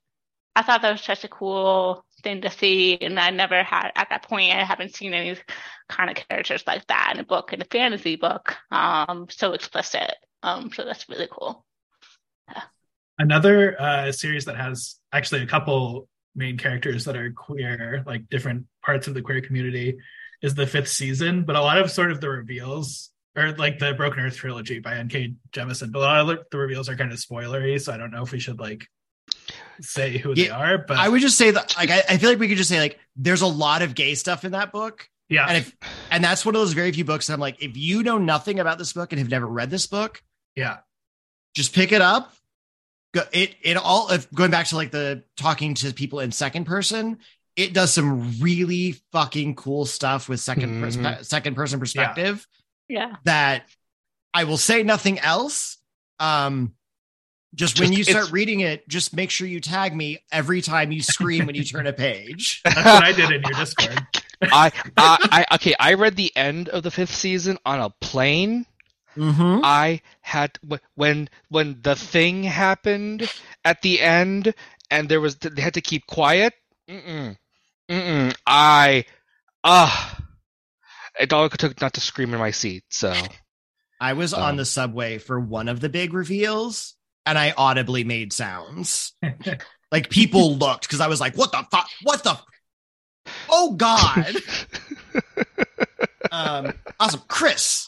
[0.56, 4.10] I thought that was such a cool thing to see, and I never had at
[4.10, 4.54] that point.
[4.54, 5.38] I haven't seen any
[5.90, 10.16] kind of characters like that in a book, in a fantasy book, um, so explicit.
[10.42, 11.66] Um, so that's really cool.
[13.18, 13.26] Yeah.
[13.26, 18.66] Another uh, series that has actually a couple main characters that are queer, like different
[18.84, 19.98] parts of the queer community,
[20.42, 21.44] is the fifth season.
[21.44, 24.96] But a lot of sort of the reveals or like the Broken Earth trilogy by
[24.96, 25.34] N.K.
[25.52, 25.92] Jemisin.
[25.92, 28.32] But a lot of the reveals are kind of spoilery, so I don't know if
[28.32, 28.88] we should like
[29.82, 30.78] say who they are.
[30.78, 32.80] But I would just say that like I, I feel like we could just say
[32.80, 35.08] like there's a lot of gay stuff in that book.
[35.30, 35.76] yeah, And if
[36.12, 38.60] and that's one of those very few books that I'm like, if you know nothing
[38.60, 40.22] about this book and have never read this book,
[40.56, 40.78] yeah,
[41.54, 42.34] just pick it up.
[43.16, 46.66] Go, it it all if going back to like the talking to people in second
[46.66, 47.20] person,
[47.56, 50.82] it does some really fucking cool stuff with 2nd Mhm.
[50.82, 52.46] perspe- second person perspective
[52.90, 53.16] Yeah.
[53.24, 53.64] that
[54.34, 55.78] I will say nothing else.
[56.20, 56.74] Um
[57.54, 61.02] just when you start reading it, just make sure you tag me every time you
[61.02, 62.60] scream when you turn a page.
[62.66, 63.98] that's what I did in your Discord.
[64.42, 68.66] I, I, I, okay, I read the end of the fifth season on a plane.
[69.16, 69.62] Mm-hmm.
[69.64, 70.58] I had
[70.96, 73.30] when when the thing happened
[73.64, 74.54] at the end,
[74.92, 76.54] and there was they had to keep quiet.
[76.90, 77.38] Mm-mm,
[77.90, 78.36] mm-mm.
[78.46, 79.06] I,
[79.64, 80.20] ah,
[81.20, 82.84] it all took not to scream in my seat.
[82.90, 83.14] So
[84.00, 88.04] I was on Um, the subway for one of the big reveals and I audibly
[88.04, 89.14] made sounds.
[89.92, 91.88] like people looked because I was like, what the fuck?
[92.04, 92.32] What the?
[92.32, 92.46] F-
[93.50, 94.36] oh God.
[96.32, 97.22] um, awesome.
[97.28, 97.88] Chris,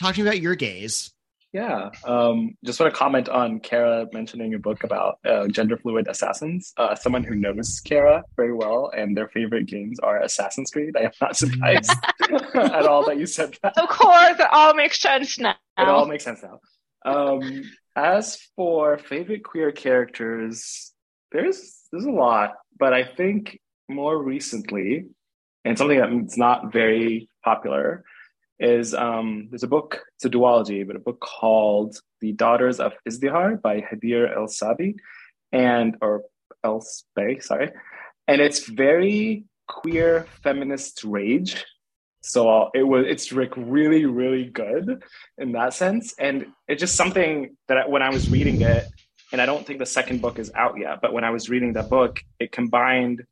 [0.00, 1.12] talk to me about your gays.
[1.54, 1.90] Yeah.
[2.04, 6.72] Um, just want to comment on Kara mentioning a book about uh, gender fluid assassins.
[6.76, 10.96] Uh, someone who knows Kara very well and their favorite games are Assassin's Creed.
[10.96, 11.92] I am not surprised
[12.54, 13.78] at all that you said that.
[13.78, 15.54] Of course, it all makes sense now.
[15.78, 16.58] It all makes sense now.
[17.04, 17.62] Um,
[17.94, 20.92] as for favorite queer characters,
[21.30, 25.06] there's there's a lot, but I think more recently,
[25.64, 28.04] and something that's not very popular,
[28.64, 30.00] is um, there's a book.
[30.16, 34.96] It's a duology, but a book called "The Daughters of Izdihar" by Hadir El Sabi,
[35.52, 36.22] and or
[36.64, 37.70] El Spey, sorry,
[38.26, 41.64] and it's very queer feminist rage.
[42.22, 45.02] So it was it's like really really good
[45.36, 48.86] in that sense, and it's just something that I, when I was reading it,
[49.30, 51.74] and I don't think the second book is out yet, but when I was reading
[51.74, 53.24] that book, it combined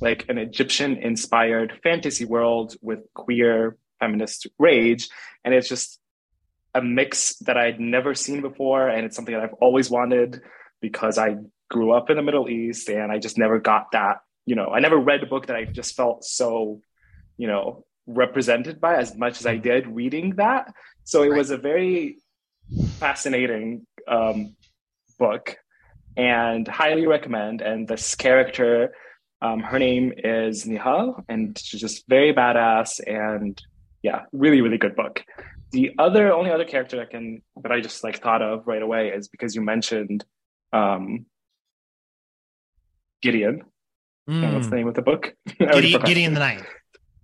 [0.00, 5.08] like an Egyptian inspired fantasy world with queer feminist rage,
[5.44, 6.00] and it's just
[6.74, 10.42] a mix that I'd never seen before, and it's something that I've always wanted
[10.80, 11.36] because I
[11.70, 14.18] grew up in the Middle East, and I just never got that.
[14.44, 16.80] You know, I never read a book that I just felt so,
[17.36, 20.72] you know, represented by as much as I did reading that.
[21.04, 21.38] So it Right.
[21.38, 22.18] was a very
[22.98, 24.54] fascinating um,
[25.18, 25.56] book
[26.16, 27.62] and highly recommend.
[27.62, 28.94] And this character,
[29.42, 33.60] um, her name is Nihal, and she's just very badass and
[34.06, 35.14] yeah, really, really good book.
[35.76, 37.24] The other only other character I can
[37.62, 40.20] that I just like thought of right away is because you mentioned
[40.72, 41.26] um,
[43.22, 43.62] Gideon.
[44.28, 44.70] And what's Mm.
[44.70, 45.22] the name of the book?
[45.58, 46.02] Gideon.
[46.02, 46.66] Gideon the Ninth.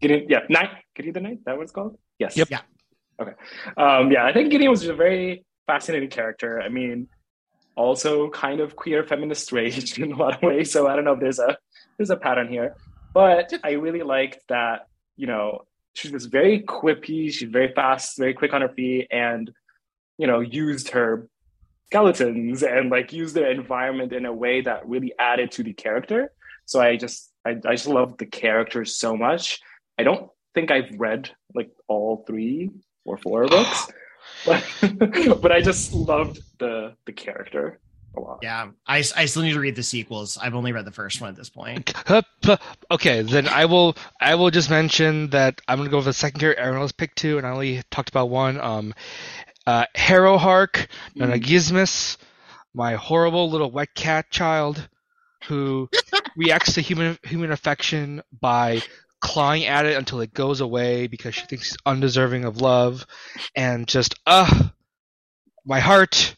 [0.01, 0.71] Gideon, yeah, Night.
[0.95, 1.39] Gideon the Night.
[1.45, 1.99] That what it's called?
[2.19, 2.37] Yes.
[2.37, 2.49] Yep.
[2.51, 2.61] Yeah.
[3.21, 3.35] Okay.
[3.77, 6.61] Um, yeah, I think Gideon was a very fascinating character.
[6.61, 7.09] I mean,
[7.77, 10.71] also kind of queer feminist rage in a lot of ways.
[10.73, 11.57] So I don't know if there's a
[11.97, 12.69] there's a pattern here,
[13.15, 14.79] but I really liked that.
[15.17, 15.47] You know,
[15.95, 17.33] she was very quippy.
[17.33, 19.51] She's very fast, very quick on her feet, and
[20.19, 21.29] you know, used her
[21.87, 26.33] skeletons and like used the environment in a way that really added to the character.
[26.65, 29.61] So I just I, I just love the character so much.
[29.99, 32.71] I don't think I've read like all three
[33.05, 33.89] or four books,
[34.47, 34.65] but
[35.43, 37.81] but I just loved the the character
[38.17, 38.39] a lot.
[38.43, 40.39] Yeah, I, I still need to read the sequels.
[40.41, 41.93] I've only read the first one at this point.
[42.91, 46.41] Okay, then I will I will just mention that I'm gonna go with the second
[46.41, 48.61] character everyone else picked two, and I only talked about one.
[48.61, 48.95] Um,
[49.67, 52.17] uh, Harrowhark, Nonagesimus,
[52.75, 54.89] my horrible little wet cat child,
[55.45, 55.89] who
[56.37, 58.83] reacts to human human affection by
[59.21, 63.07] clawing at it until it goes away because she thinks she's undeserving of love,
[63.55, 64.69] and just uh
[65.65, 66.37] my heart.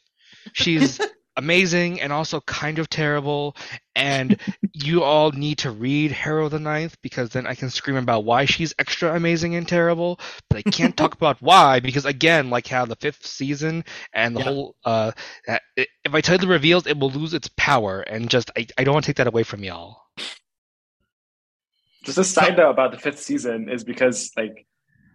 [0.53, 1.01] She's
[1.37, 3.57] amazing and also kind of terrible.
[3.97, 4.37] And
[4.73, 8.45] you all need to read Harrow the Ninth because then I can scream about why
[8.45, 10.21] she's extra amazing and terrible.
[10.51, 14.41] But I can't talk about why because again, like how the fifth season and the
[14.41, 14.45] Yeah.
[14.45, 15.13] whole uh,
[15.77, 18.01] if I tell you the reveals, it will lose its power.
[18.03, 20.03] And just I, I don't want to take that away from y'all.
[22.05, 24.67] Just a side note about the fifth season is because like,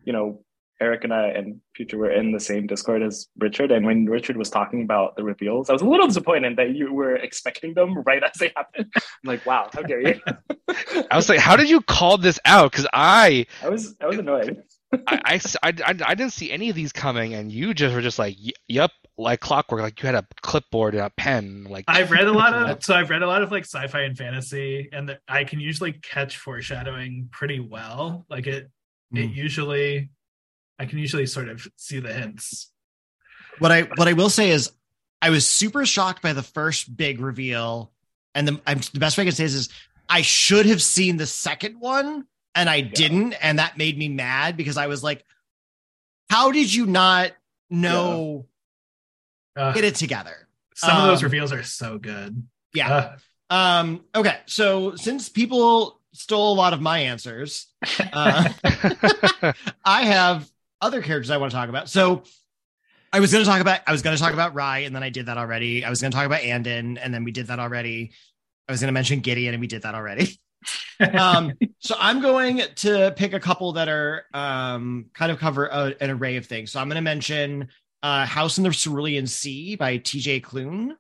[0.06, 0.44] you know,
[0.82, 4.38] Eric and I and Fewture were in the same Discord as Richard, and when Richard
[4.38, 8.02] was talking about the reveals, I was a little disappointed that you were expecting them
[8.04, 8.92] right as they happened.
[8.96, 10.22] I'm like, wow, how dare you?
[11.12, 12.72] I was like, how did you call this out?
[12.72, 14.64] Because I I was I was annoyed.
[15.08, 18.36] I, I, I didn't see any of these coming, and you just were just like,
[18.68, 18.90] yep,
[19.20, 21.68] like clockwork, like you had a clipboard and a pen.
[21.70, 24.18] Like I've read a lot of so I've read a lot of like sci-fi and
[24.18, 28.26] fantasy, and the, I can usually catch foreshadowing pretty well.
[28.30, 28.70] Like it,
[29.14, 29.36] it Mm.
[29.36, 30.10] usually
[30.80, 32.72] I can usually sort of see the hints.
[33.60, 34.72] What I what I will say is
[35.22, 37.92] I was super shocked by the first big reveal,
[38.34, 39.70] and the I'm, the best way I can say this is
[40.08, 44.56] I should have seen the second one, and I didn't, and that made me mad
[44.56, 45.26] because I was like,
[46.30, 47.32] "How did you not
[47.70, 48.46] know?
[49.56, 52.48] Uh, Get it together." some of those um, reveals are so good.
[52.74, 53.18] Yeah.
[53.50, 54.06] Uh, Um.
[54.16, 54.38] Okay.
[54.46, 57.68] So since people stole a lot of my answers,
[58.14, 58.48] uh,
[59.84, 60.50] I have
[60.82, 61.90] other characters I want to talk about.
[61.90, 62.24] So
[63.12, 65.04] I was going to talk about I was going to talk about Rhy, and then
[65.04, 65.84] I did that already.
[65.84, 68.12] I was going to talk about Anden, and then we did that already.
[68.68, 70.40] I was going to mention Gideon, and we did that already.
[71.18, 75.96] um, so I'm going to pick a couple that are um, kind of cover a,
[76.02, 76.72] an array of things.
[76.72, 77.70] So I'm going to mention
[78.04, 80.42] uh, House in the Cerulean Sea by T.J.
[80.42, 80.92] Klune.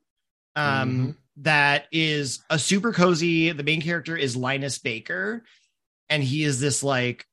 [0.55, 3.51] Um, that is a super cozy.
[3.51, 5.43] The main character is Linus Baker,
[6.09, 7.25] and he is this like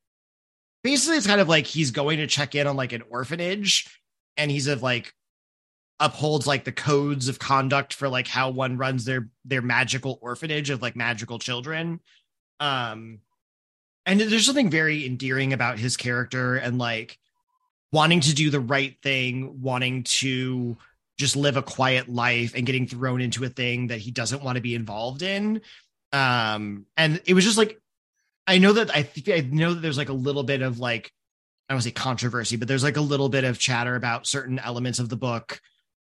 [0.86, 4.00] basically it's kind of like he's going to check in on like an orphanage,
[4.36, 5.12] and he's of like
[5.98, 10.70] upholds like the codes of conduct for like how one runs their their magical orphanage
[10.70, 11.98] of like magical children.
[12.60, 13.18] Um,
[14.06, 17.18] and there's something very endearing about his character and like
[17.90, 20.76] wanting to do the right thing, wanting to
[21.18, 24.54] just live a quiet life and getting thrown into a thing that he doesn't want
[24.54, 25.62] to be involved in.
[26.12, 27.80] Um, and it was just like,
[28.46, 31.12] I know that I think I know that there's like a little bit of like,
[31.68, 34.26] I don't want to say controversy, but there's like a little bit of chatter about
[34.26, 35.60] certain elements of the book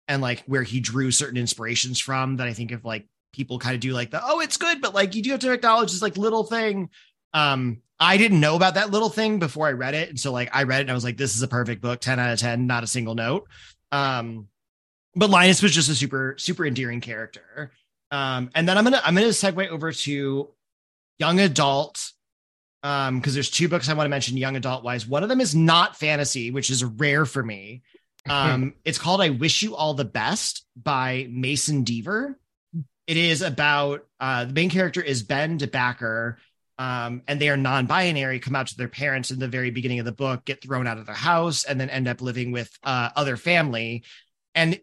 [0.07, 3.75] and like where he drew certain inspirations from that I think if like people kind
[3.75, 6.01] of do like the, oh, it's good, but like you do have to acknowledge this
[6.01, 6.89] like little thing.
[7.33, 10.09] Um, I didn't know about that little thing before I read it.
[10.09, 11.99] And so like I read it and I was like, this is a perfect book,
[11.99, 13.47] 10 out of 10, not a single note.
[13.91, 14.47] Um,
[15.15, 17.71] but Linus was just a super super endearing character.
[18.11, 20.49] Um, and then I'm gonna I'm gonna segue over to
[21.19, 22.13] young adult
[22.83, 25.07] um because there's two books I want to mention young adult wise.
[25.07, 27.81] One of them is not fantasy, which is rare for me.
[28.27, 32.35] Um, it's called I Wish You All the Best by Mason Deaver.
[33.07, 36.35] It is about uh the main character is Ben DeBacker.
[36.77, 40.05] Um, and they are non-binary, come out to their parents in the very beginning of
[40.05, 43.09] the book, get thrown out of their house, and then end up living with uh,
[43.15, 44.03] other family.
[44.55, 44.79] And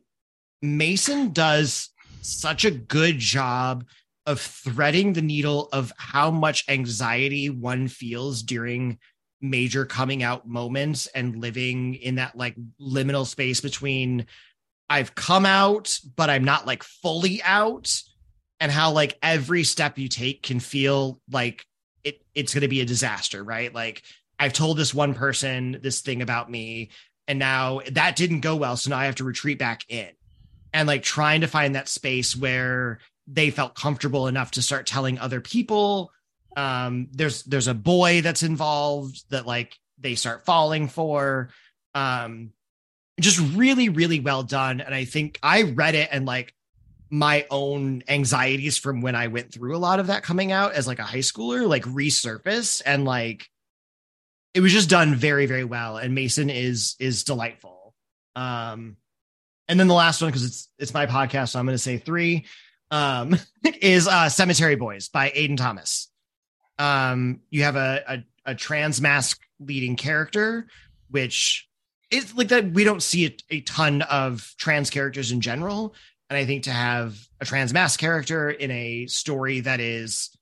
[0.61, 3.85] Mason does such a good job
[4.27, 8.99] of threading the needle of how much anxiety one feels during
[9.41, 14.27] major coming out moments and living in that like liminal space between
[14.89, 18.03] I've come out, but I'm not like fully out,
[18.61, 21.65] and how like every step you take can feel like
[22.05, 23.75] it it's going to be a disaster, right?
[23.75, 24.03] Like
[24.39, 26.91] I've told this one person this thing about me,
[27.27, 30.09] and now that didn't go well, so now I have to retreat back in
[30.73, 35.19] and like trying to find that space where they felt comfortable enough to start telling
[35.19, 36.13] other people.
[36.57, 41.51] Um there's there's a boy that's involved that like they start falling for.
[41.95, 42.53] Um
[43.21, 44.81] just really really well done.
[44.81, 46.55] And i think i read it and like
[47.09, 50.87] my own anxieties from when i went through a lot of that coming out as
[50.89, 53.49] like a high schooler like resurface and like
[54.57, 55.99] it was just done very very well.
[55.99, 57.95] And mason is is delightful.
[58.35, 58.97] Um
[59.69, 61.99] and then the last one because it's it's my podcast so i'm going to say
[61.99, 62.47] three
[62.91, 63.37] um
[63.81, 66.09] is uh cemetery boys by aiden thomas.
[66.79, 70.67] Um you have a a, a trans masc leading character
[71.11, 71.69] which
[72.11, 75.95] is like that we don't see a, a ton of trans characters in general.
[76.29, 80.37] And i think to have a trans masc character in a story that is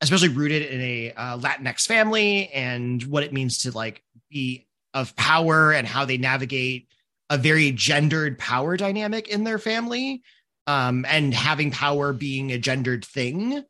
[0.00, 5.14] especially rooted in a uh, latinx family and what it means to like be of
[5.16, 6.88] power and how they navigate
[7.30, 10.22] a very gendered power dynamic in their family
[10.66, 13.64] um, and having power being a gendered thing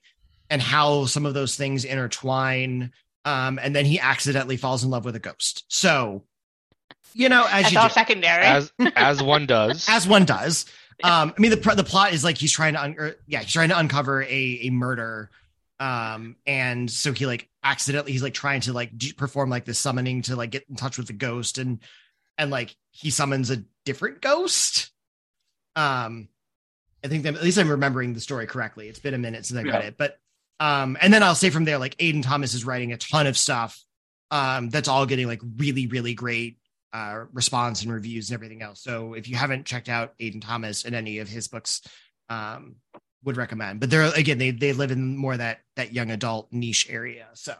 [0.48, 2.92] and how some of those things intertwine
[3.24, 5.64] um, and then he accidentally falls in love with a ghost.
[5.68, 6.22] So
[7.12, 8.44] you know as That's you all do, secondary.
[8.44, 9.86] as as one does.
[9.90, 10.66] as one does.
[11.04, 13.52] Um i mean the the plot is like he's trying to un- or, yeah he's
[13.52, 15.28] trying to uncover a a murder
[15.78, 19.78] um and so he like accidentally he's like trying to like do, perform like this
[19.78, 21.80] summoning to like get in touch with the ghost and
[22.38, 24.90] and like he summons a different ghost.
[25.74, 26.28] Um
[27.06, 28.88] i think that at least i'm remembering the story correctly.
[28.88, 30.18] It's been a minute since i read it but
[30.60, 33.36] um and then i'll say from there like aiden thomas is writing a ton of
[33.38, 33.82] stuff
[34.30, 36.58] um that's all getting like really really great
[36.92, 38.80] uh response and reviews and everything else.
[38.80, 41.82] So if you haven't checked out aiden thomas and any of his books
[42.28, 42.76] um
[43.24, 46.86] would recommend but they're again they they live in more that that young adult niche
[46.88, 47.54] area so.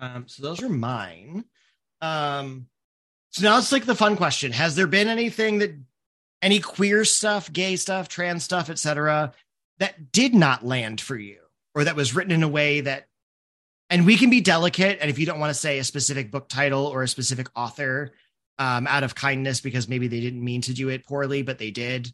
[0.00, 1.44] Um so those are mine.
[2.00, 2.68] Um
[3.30, 4.50] so now it's like the fun question.
[4.52, 5.72] Has there been anything that
[6.42, 9.32] any queer stuff gay stuff trans stuff etc
[9.78, 11.38] that did not land for you
[11.74, 13.06] or that was written in a way that
[13.90, 14.98] and we can be delicate.
[15.00, 18.12] And if you don't want to say a specific book title or a specific author,
[18.60, 21.70] um, out of kindness because maybe they didn't mean to do it poorly, but they
[21.70, 22.12] did.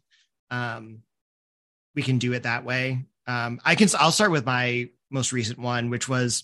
[0.49, 1.03] Um,
[1.93, 3.05] we can do it that way.
[3.27, 3.89] Um, I can.
[3.99, 6.43] I'll start with my most recent one, which was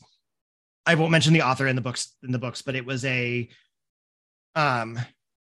[0.85, 3.47] I won't mention the author in the books in the books, but it was a
[4.55, 4.99] um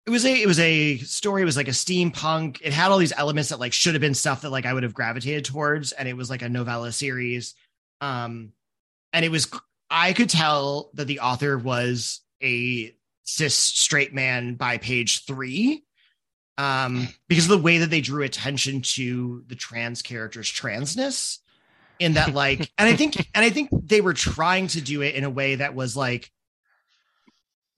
[0.07, 2.97] it was a it was a story it was like a steampunk it had all
[2.97, 5.91] these elements that like should have been stuff that like i would have gravitated towards
[5.91, 7.53] and it was like a novella series.
[7.99, 8.53] Um
[9.11, 9.51] and it was
[9.89, 15.83] i could tell that the author was a cis straight man by page three
[16.57, 21.39] um because of the way that they drew attention to the trans character's transness
[21.99, 25.15] in that like and i think and i think they were trying to do it
[25.15, 26.31] in a way that was like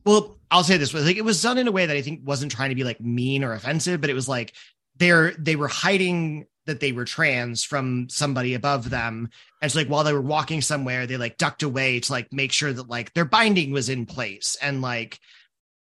[0.05, 2.21] well i'll say this way like it was done in a way that i think
[2.23, 4.53] wasn't trying to be like mean or offensive but it was like
[4.97, 9.29] they're they were hiding that they were trans from somebody above them.
[9.59, 12.51] And so like while they were walking somewhere they like ducked away to like make
[12.51, 14.55] sure that like their binding was in place.
[14.61, 15.19] And like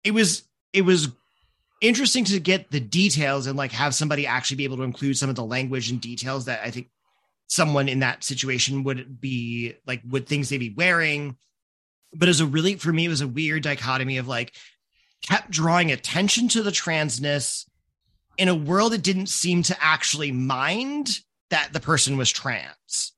[0.04, 0.42] it was
[0.72, 1.08] it was
[1.80, 5.30] interesting to get the details and like have somebody actually be able to include some
[5.30, 6.88] of the language and details that i think
[7.48, 11.36] someone in that situation would be like would things they be wearing
[12.14, 14.54] but as a really for me it was a weird dichotomy of like
[15.22, 17.66] kept drawing attention to the transness
[18.38, 23.12] in a world that didn't seem to actually mind that the person was trans.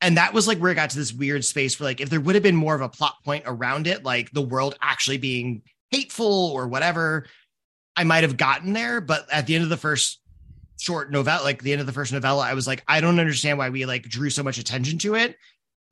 [0.00, 2.20] And that was like where it got to this weird space where like if there
[2.20, 5.62] would have been more of a plot point around it like the world actually being
[5.90, 7.26] hateful or whatever
[7.96, 9.00] i might have gotten there.
[9.00, 10.20] But at the end of the first
[10.80, 13.56] short novella like the end of the first novella i was like i don't understand
[13.56, 15.36] why we like drew so much attention to it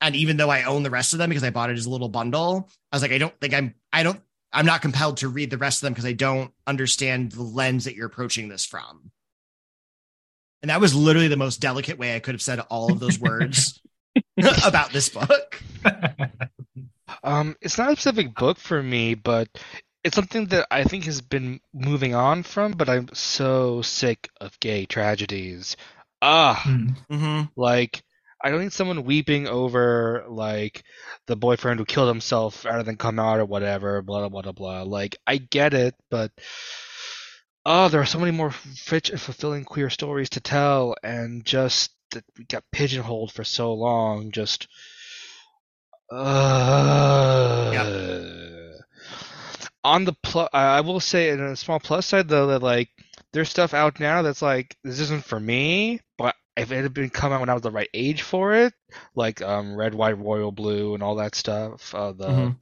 [0.01, 1.91] and even though I own the rest of them because I bought it as a
[1.91, 4.21] little bundle, I was like, I don't think I'm, I don't,
[4.53, 7.85] I'm not compelled to read the rest of them because I don't understand the lens
[7.85, 9.11] that you're approaching this from.
[10.63, 13.19] And that was literally the most delicate way I could have said all of those
[13.19, 13.81] words
[14.65, 15.63] about this book.
[17.23, 19.49] Um, it's not a specific book for me, but
[20.05, 22.73] it's something that I think has been moving on from.
[22.73, 25.77] But I'm so sick of gay tragedies.
[26.23, 27.45] Ah, Mm-hmm.
[27.57, 28.03] like
[28.43, 30.83] I don't need someone weeping over like
[31.27, 34.03] the boyfriend who killed himself rather than come out or whatever.
[34.03, 34.83] Blah blah blah blah.
[34.83, 36.33] Like I get it, but
[37.67, 38.55] oh, there are so many more
[38.91, 43.73] rich and fulfilling queer stories to tell, and just that we got pigeonholed for so
[43.75, 44.31] long.
[44.33, 44.69] Just
[46.11, 47.73] uh,
[49.85, 52.89] on the plus, I will say in a small plus side though that like
[53.33, 57.11] there's stuff out now that's like this isn't for me, but if it had been
[57.11, 58.75] come out when I was the right age for it,
[59.15, 62.57] like um, red, white, royal blue, and all that stuff, uh, the Mhm.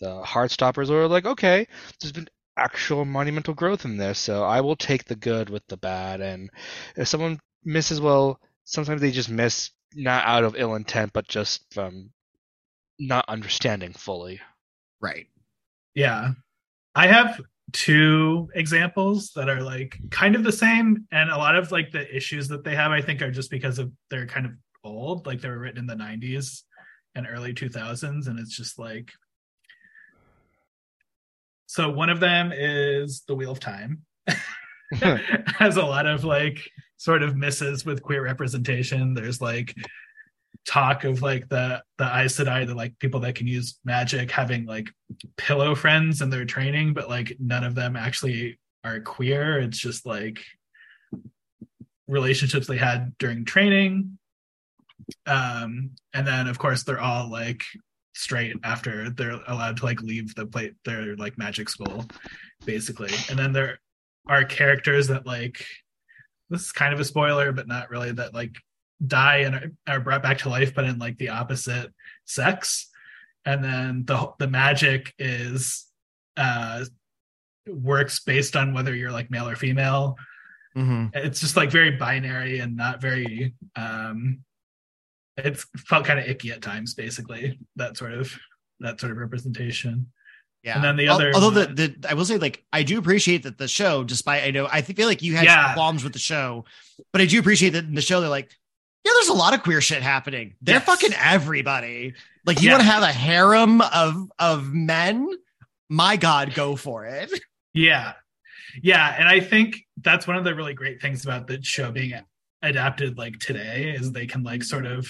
[0.00, 1.66] the Heartstoppers were like, okay,
[2.00, 5.76] there's been actual monumental growth in this, so I will take the good with the
[5.76, 6.20] bad.
[6.20, 6.50] And
[6.96, 11.62] if someone misses, well, sometimes they just miss not out of ill intent, but just
[11.74, 12.10] from
[12.98, 14.40] not understanding fully.
[15.00, 15.26] Right.
[15.94, 16.32] Yeah.
[16.94, 17.40] I have
[17.72, 22.14] two examples that are like kind of the same and a lot of like the
[22.14, 24.52] issues that they have I think are just because of they're kind of
[24.84, 26.62] old like they were written in the 90s
[27.14, 29.10] and early 2000s and it's just like
[31.70, 34.02] so one of them is The Wheel of Time.
[34.94, 36.58] Has a lot of like
[36.96, 39.14] sort of misses with queer representation.
[39.14, 39.72] There's like
[40.66, 44.66] talk of like the the Aes Sedai, the like people that can use magic having
[44.66, 44.90] like
[45.36, 49.58] pillow friends in their training, but like none of them actually are queer.
[49.58, 50.40] It's just like
[52.06, 54.18] relationships they had during training.
[55.26, 57.62] Um, and then of course they're all like
[58.14, 62.04] straight after they're allowed to like leave the plate their like magic school,
[62.64, 63.12] basically.
[63.28, 63.80] And then there
[64.28, 65.64] are characters that like
[66.50, 68.54] this is kind of a spoiler, but not really that like
[69.06, 71.92] die and are, brought back to life, but in like the opposite
[72.24, 72.88] sex.
[73.44, 75.86] And then the the magic is
[76.36, 76.84] uh
[77.66, 80.16] works based on whether you're like male or female.
[80.76, 81.06] Mm-hmm.
[81.14, 84.40] It's just like very binary and not very um
[85.36, 88.32] it's felt kind of icky at times, basically, that sort of
[88.80, 90.12] that sort of representation.
[90.62, 90.74] Yeah.
[90.74, 93.44] And then the other although the, one- the I will say like I do appreciate
[93.44, 95.72] that the show, despite I know I feel like you had Yeah.
[95.72, 96.66] qualms with the show,
[97.12, 98.52] but I do appreciate that in the show they're like,
[99.04, 100.54] yeah, there's a lot of queer shit happening.
[100.62, 100.84] They're Yes.
[100.84, 102.14] fucking everybody.
[102.46, 102.74] Like you Yeah.
[102.74, 105.28] want to have a harem of of men?
[105.88, 107.30] My God, go for it.
[107.72, 108.14] Yeah.
[108.82, 109.14] Yeah.
[109.16, 112.12] And I think that's one of the really great things about the show being
[112.62, 115.08] adapted like today is they can like sort of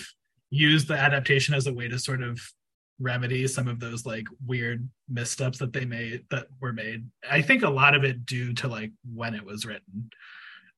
[0.51, 2.39] use the adaptation as a way to sort of
[2.99, 7.09] remedy some of those like weird missteps that they made that were made.
[7.31, 10.11] I think a lot of it due to like when it was written.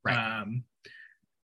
[0.05, 0.41] Right.
[0.41, 0.63] Um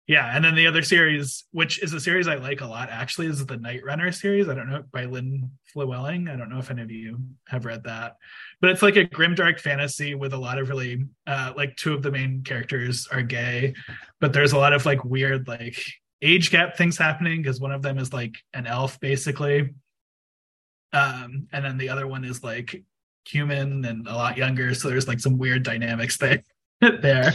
[0.07, 3.25] yeah, and then the other series, which is a series I like a lot, actually,
[3.25, 4.47] is the Night Runner series.
[4.47, 6.29] I don't know by Lynn Flewelling.
[6.29, 8.17] I don't know if any of you have read that,
[8.61, 12.03] but it's like a grimdark fantasy with a lot of really, uh, like two of
[12.03, 13.73] the main characters are gay,
[14.21, 15.83] but there's a lot of like weird like
[16.21, 19.73] age gap things happening because one of them is like an elf basically,
[20.93, 22.83] um, and then the other one is like
[23.27, 24.75] human and a lot younger.
[24.75, 26.43] So there's like some weird dynamics there.
[26.79, 27.33] there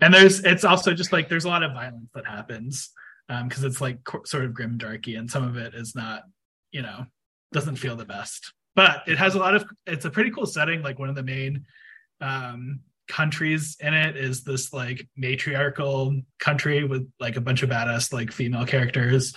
[0.00, 2.90] and there's it's also just like there's a lot of violence that happens
[3.28, 6.22] because um, it's like co- sort of grim darky and some of it is not
[6.70, 7.06] you know
[7.52, 8.52] doesn't feel the best.
[8.74, 11.22] But it has a lot of it's a pretty cool setting like one of the
[11.22, 11.66] main
[12.20, 18.12] um, countries in it is this like matriarchal country with like a bunch of badass
[18.12, 19.34] like female characters.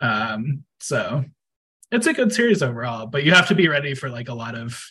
[0.00, 1.24] Um so
[1.90, 4.56] it's a good series overall but you have to be ready for like a lot
[4.56, 4.82] of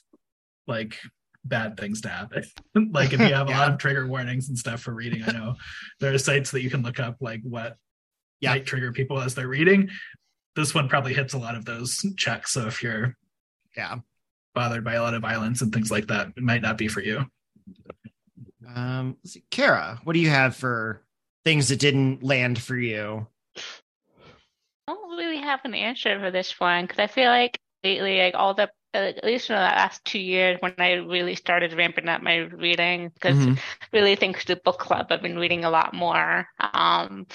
[0.68, 0.97] like
[1.46, 2.44] bad things to happen.
[2.91, 5.56] like if you have a lot of trigger warnings and stuff for reading, I know
[6.00, 7.78] there are sites that you can look up like what
[8.39, 8.52] yeah.
[8.52, 9.89] might trigger people as they're reading.
[10.56, 12.54] This one probably hits a lot of those checks.
[12.54, 13.16] So if you're
[13.76, 13.98] yeah
[14.54, 17.02] bothered by a lot of violence and things like that, it might not be for
[17.02, 17.26] you.
[18.76, 19.18] Um,
[19.50, 21.02] Kara, what do you have for
[21.44, 23.28] things that didn't land for you?
[24.88, 28.36] I don't really have an answer for this one because I feel like lately, like
[28.36, 32.22] all the at least in the last two years when I really started ramping up
[32.22, 33.54] my reading because mm-hmm.
[33.91, 36.48] really thanks to the book club I've been reading a lot more.
[36.60, 37.28] Um,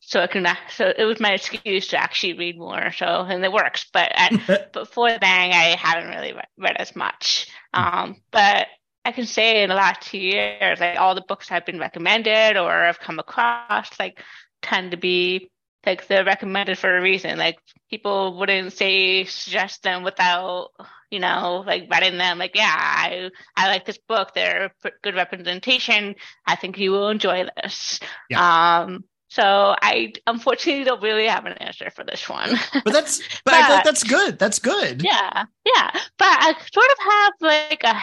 [0.00, 2.92] so I can so it was my excuse to actually read more.
[2.92, 3.86] So and it works.
[3.92, 4.12] But
[4.72, 7.48] before then I haven't really read, read as much.
[7.72, 8.66] Um, but
[9.04, 12.56] I can say in the last two years, like all the books I've been recommended
[12.56, 14.20] or I've come across, like
[14.62, 15.50] tend to be
[15.84, 17.38] like they're recommended for a reason.
[17.38, 17.58] Like
[17.90, 20.68] people wouldn't say suggest them without
[21.10, 24.34] you know like writing them like yeah I I like this book.
[24.34, 24.72] They're
[25.02, 26.14] good representation.
[26.46, 28.00] I think you will enjoy this.
[28.30, 28.80] Yeah.
[28.82, 29.04] Um.
[29.28, 32.50] So I unfortunately don't really have an answer for this one.
[32.84, 34.38] But that's but, but I that's good.
[34.38, 35.02] That's good.
[35.02, 35.44] Yeah.
[35.64, 35.90] Yeah.
[36.18, 37.94] But I sort of have like a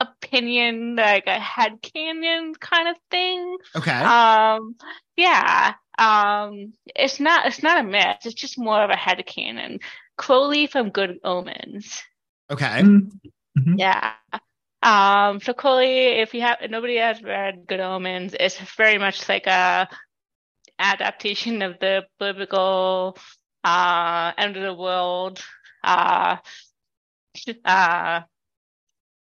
[0.00, 3.56] opinion, like a headcanon kind of thing.
[3.76, 3.92] Okay.
[3.92, 4.76] Um
[5.16, 5.74] yeah.
[5.98, 8.18] Um, it's not it's not a myth.
[8.24, 9.80] It's just more of a headcanon.
[10.16, 12.02] Crowley from Good Omens.
[12.50, 12.82] Okay.
[12.82, 13.28] Mm-hmm.
[13.58, 13.78] mm-hmm.
[13.78, 14.12] Yeah.
[14.82, 19.46] Um, so Crowley, if you have nobody has read Good Omens, it's very much like
[19.46, 19.88] a
[20.78, 23.16] adaptation of the biblical
[23.62, 25.40] uh end of the world
[25.84, 26.36] uh
[27.64, 28.20] uh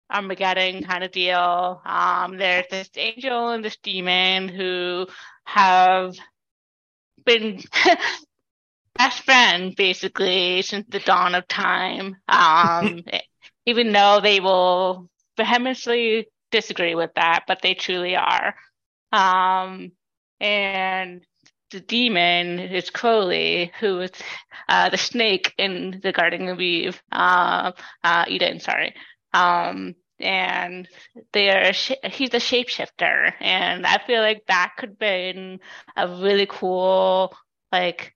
[0.09, 1.81] Armageddon kind of deal.
[1.85, 5.07] Um, there's this angel and this demon who
[5.45, 6.15] have
[7.27, 7.61] been
[8.97, 12.15] best friends basically since the dawn of time.
[12.27, 13.03] Um,
[13.67, 18.55] even though they will vehemently disagree with that, but they truly are.
[19.11, 19.91] Um,
[20.39, 21.21] and
[21.71, 24.11] the demon is Crowley, who is
[24.69, 27.73] uh, the snake in the Garden of Eve, uh,
[28.03, 28.95] uh, Eden, sorry.
[29.33, 30.87] Um, and
[31.33, 35.59] they're he's a shapeshifter and i feel like that could be
[35.95, 37.33] a really cool
[37.71, 38.13] like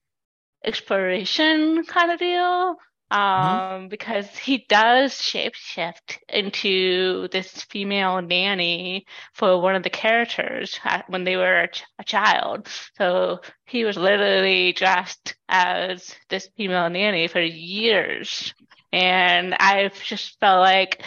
[0.63, 2.75] exploration kind of deal
[3.11, 3.19] mm-hmm.
[3.19, 3.87] um, mm-hmm.
[3.89, 11.35] because he does shapeshift into this female nanny for one of the characters when they
[11.35, 12.67] were a, ch- a child.
[12.97, 18.53] So he was literally dressed as this female nanny for years.
[18.93, 21.03] And I've just felt like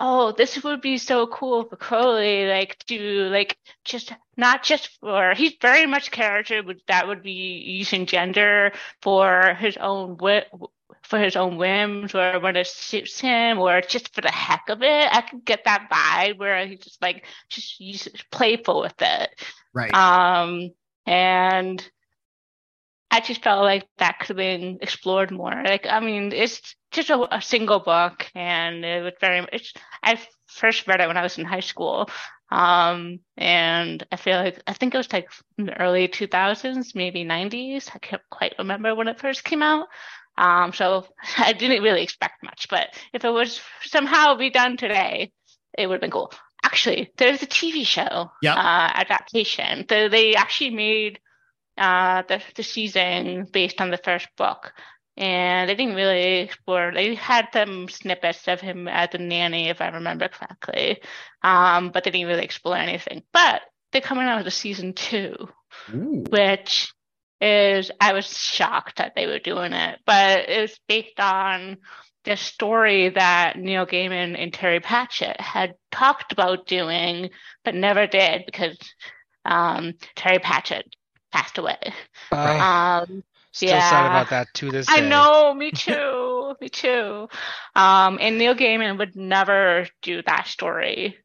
[0.00, 5.34] oh, this would be so cool for Crowley, like to like just not just for
[5.34, 10.48] he's very much character that would be using gender for his own wit
[11.02, 14.82] for his own whims or when it suits him or just for the heck of
[14.82, 15.08] it.
[15.10, 19.30] I can get that vibe where he's just like just playful with it.
[19.74, 19.92] Right.
[19.94, 20.70] Um
[21.06, 21.90] and
[23.10, 25.52] I just felt like that could have been explored more.
[25.62, 29.74] Like, I mean, it's just a, a single book, and it was very much.
[30.02, 32.08] I first read it when I was in high school,
[32.50, 35.28] um, and I feel like I think it was like
[35.58, 37.90] in the early 2000s, maybe 90s.
[37.94, 39.88] I can't quite remember when it first came out.
[40.36, 41.06] Um, so
[41.38, 45.32] I didn't really expect much, but if it was somehow be done today,
[45.76, 46.32] it would have been cool.
[46.62, 48.56] Actually, there's a TV show yep.
[48.56, 49.84] uh, adaptation.
[49.88, 51.18] So they actually made
[51.76, 54.72] uh, the, the season based on the first book.
[55.22, 56.90] And they didn't really explore.
[56.92, 61.00] They had some snippets of him as a nanny, if I remember correctly,
[61.42, 63.22] um, but they didn't really explore anything.
[63.32, 63.62] But
[63.92, 65.34] they're coming out with a season two,
[65.94, 66.24] Ooh.
[66.28, 66.92] which
[67.40, 71.78] is I was shocked that they were doing it, but it was based on
[72.24, 77.30] the story that Neil Gaiman and Terry Pratchett had talked about doing,
[77.64, 78.78] but never did because
[79.44, 80.86] um, Terry Pratchett
[81.32, 81.78] passed away.
[82.30, 84.10] Uh, Um, still sad yeah.
[84.10, 85.08] about that to this I day.
[85.08, 87.28] know, me too, me too.
[87.76, 91.18] Um, and Neil Gaiman would never do that story.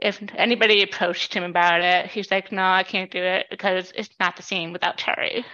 [0.00, 4.10] If anybody approached him about it, he's like, "No, I can't do it because it's
[4.18, 5.44] not the same without Terry."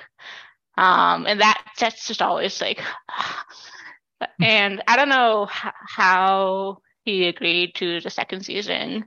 [0.77, 2.81] Um, and that that's just always like,
[4.41, 9.07] and I don't know how he agreed to the second season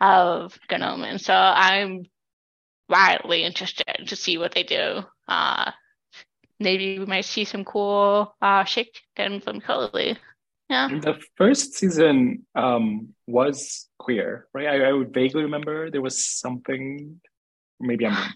[0.00, 2.04] of Gnome, so I'm
[2.88, 5.04] wildly interested to see what they do.
[5.28, 5.70] Uh,
[6.64, 10.16] maybe we might see some cool uh shit done from Crowley.
[10.70, 10.88] Yeah.
[10.88, 14.66] The first season um, was queer, right?
[14.66, 17.20] I, I would vaguely remember there was something.
[17.78, 18.16] Maybe I'm.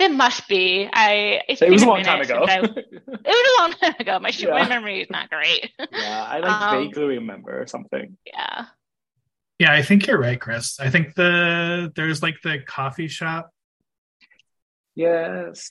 [0.00, 0.88] There must be.
[0.90, 2.46] I it's It was a long time ago.
[2.48, 4.18] I- it was a long time ago.
[4.18, 5.70] My sh- my memory is not great.
[5.92, 8.16] yeah, I like Um, vaguely remember something.
[8.24, 8.64] yeah.
[9.58, 10.80] Yeah, I think you're right, Chris.
[10.80, 13.50] I think the there's like the coffee shop
[14.94, 15.70] Yes.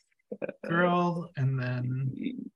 [0.67, 2.11] Girl, and then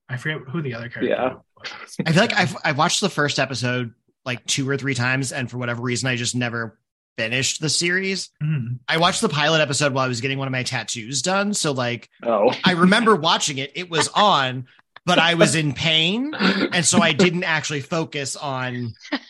[0.09, 1.33] I forget who the other character Yeah.
[1.57, 1.97] was.
[2.05, 3.93] I feel like I've I've watched the first episode
[4.25, 6.79] like two or three times, and for whatever reason, I just never
[7.17, 8.29] finished the series.
[8.41, 8.79] Mhm.
[8.87, 11.71] I watched the pilot episode while I was getting one of my tattoos done, so
[11.71, 12.53] like Oh.
[12.63, 13.71] I remember watching it.
[13.75, 14.65] It was on,
[15.05, 18.93] but I was in pain, and so I didn't actually focus on.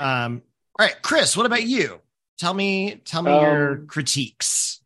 [0.00, 0.42] Um.
[0.78, 1.36] All right, Chris.
[1.36, 2.00] What about you?
[2.38, 2.96] Tell me.
[3.04, 4.79] Tell me your Um, critiques.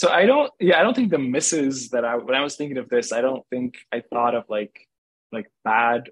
[0.00, 2.78] So I don't, yeah, I don't think the misses that I when I was thinking
[2.78, 4.88] of this, I don't think I thought of like
[5.30, 6.08] like bad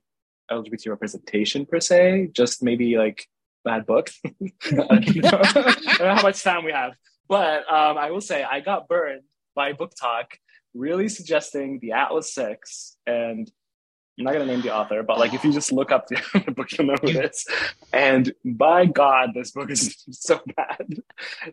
[0.50, 3.26] LGBT representation per se, just maybe like
[3.64, 4.20] bad books.
[4.24, 4.28] I
[4.68, 6.92] don't know how much time we have,
[7.30, 9.22] but um, I will say I got burned
[9.54, 10.24] by BookTok,
[10.74, 13.50] really suggesting the Atlas Six, and
[14.18, 16.52] I'm not gonna name the author, but like if you just look up the, the
[16.52, 17.46] book, you'll know who it is.
[17.94, 21.00] And by God, this book is so bad.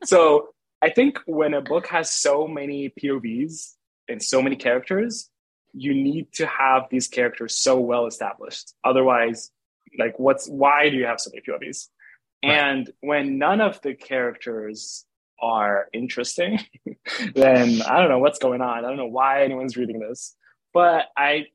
[0.04, 0.50] So
[0.82, 3.73] I think when a book has so many POVs
[4.07, 5.30] and so many characters,
[5.73, 8.73] you need to have these characters so well established.
[8.84, 9.51] Otherwise,
[9.97, 11.88] like, what's why do you have so many POVs?
[12.43, 12.53] Right.
[12.53, 15.05] And when none of the characters
[15.41, 16.59] are interesting,
[17.36, 18.80] then I don't know what's going on.
[18.86, 20.36] I don't know why anyone's reading this.
[20.73, 21.45] But I,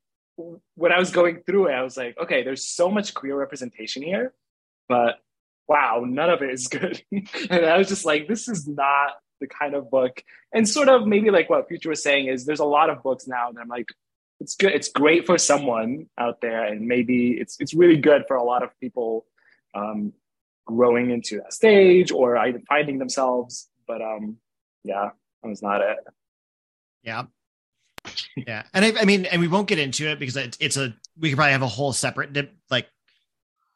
[0.74, 4.02] when I was going through it, I was like, okay, there's so much queer representation
[4.02, 4.32] here,
[4.88, 5.16] but
[5.70, 7.00] wow, none of it is good.
[7.12, 10.22] and I was just like, this is not the kind of book.
[10.52, 13.28] And sort of maybe like what Fewture was saying is there's a lot of books
[13.28, 13.86] now that I'm like,
[14.40, 18.36] it's good, it's great for someone out there, and maybe it's it's really good for
[18.36, 19.26] a lot of people
[19.74, 20.12] um,
[20.66, 23.68] growing into that stage or finding themselves.
[23.86, 24.38] But um,
[24.82, 25.10] yeah,
[25.42, 25.98] that was not it.
[27.04, 27.24] Yeah.
[28.34, 28.62] Yeah.
[28.72, 31.28] And I, I mean, and we won't get into it because it's, it's a, we
[31.28, 32.34] could probably have a whole separate
[32.70, 32.88] like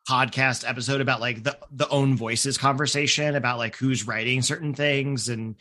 [0.09, 5.29] podcast episode about like the, the own voices conversation about like who's writing certain things
[5.29, 5.57] and,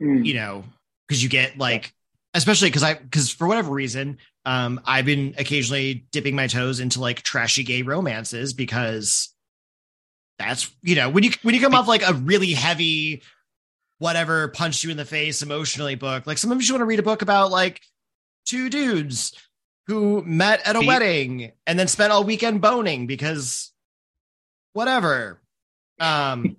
[0.00, 0.26] Mm.
[0.26, 0.62] you know,
[1.08, 1.94] cause you get like,
[2.34, 7.00] especially cause I, cause for whatever reason, um, I've been occasionally dipping my toes into
[7.00, 9.32] like trashy gay romances because
[10.38, 13.22] that's, you know, when you, when you come off like a really heavy,
[13.98, 17.02] whatever punch you in the face emotionally book, like sometimes you want to read a
[17.02, 17.80] book about like,
[18.44, 19.32] two dudes
[19.88, 23.72] who met at a wedding and then spent all weekend boning because
[24.76, 25.40] whatever.
[25.98, 26.56] Um,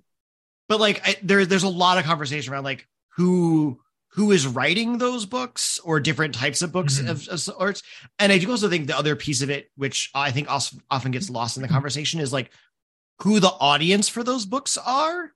[0.68, 3.80] but like I, there, there's a lot of conversation around like who
[4.12, 7.08] who is writing those books or different types of books Mhm.
[7.10, 7.82] of, of sorts.
[8.18, 11.12] And I do also think the other piece of it, which I think also often
[11.12, 12.50] gets lost in the conversation, is like
[13.20, 15.32] who the audience for those books are.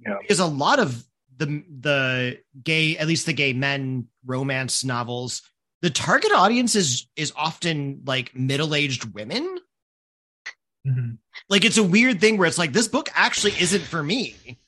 [0.00, 0.16] Yeah.
[0.20, 1.04] Because a lot of
[1.36, 5.42] the the gay, at least the gay men romance novels,
[5.82, 9.58] the target audience is is often like middle-aged women.
[10.86, 11.18] Mhm.
[11.48, 14.58] Like it's a weird thing where it's like this book actually isn't for me.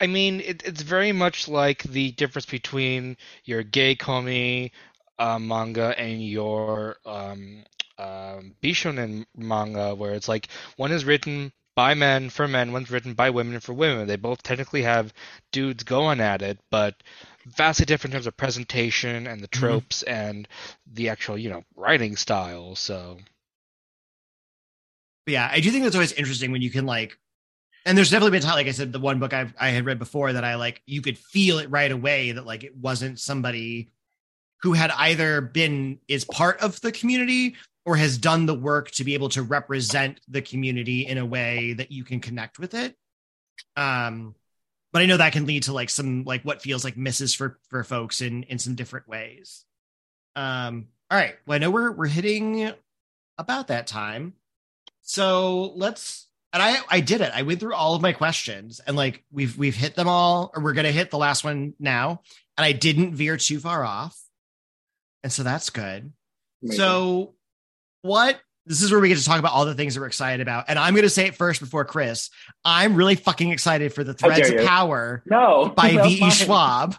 [0.00, 4.70] I mean, it, it's very much like the difference between your gay komi
[5.18, 7.64] uh, manga and your um,
[7.98, 13.14] um, bishonen manga, where it's like one is written by men for men, one's written
[13.14, 14.06] by women for women.
[14.06, 15.12] They both technically have
[15.52, 17.02] dudes going at it, but
[17.46, 19.50] vastly different in terms of presentation and the Mhm.
[19.60, 20.48] tropes and
[20.86, 22.74] the actual, you know, writing style.
[22.76, 23.18] So
[25.26, 27.18] But yeah, I do think that's always interesting when you can like,
[27.84, 29.98] and there's definitely been time, like I said, the one book I I had read
[29.98, 33.90] before that I like, you could feel it right away that like it wasn't somebody
[34.62, 39.04] who had either been is part of the community or has done the work to
[39.04, 42.96] be able to represent the community in a way that you can connect with it.
[43.76, 44.36] Um,
[44.92, 47.58] but I know that can lead to like some like what feels like misses for
[47.68, 49.64] for folks in in some different ways.
[50.36, 51.34] Um, all right.
[51.46, 52.72] Well, I know we're we're hitting
[53.38, 54.34] about that time.
[55.02, 57.30] So let's and I I did it.
[57.34, 60.62] I went through all of my questions and like we've we've hit them all, or
[60.62, 62.22] we're gonna hit the last one now,
[62.56, 64.18] and I didn't veer too far off,
[65.22, 66.12] and so that's good.
[66.62, 66.78] Amazing.
[66.78, 67.34] So,
[68.02, 68.40] what?
[68.64, 70.66] This is where we get to talk about all the things that we're excited about,
[70.68, 72.30] and I'm gonna say it first before Chris.
[72.64, 74.64] I'm really fucking excited for the Threads of.
[74.64, 76.30] Power no, by V.E.
[76.30, 76.94] Schwab.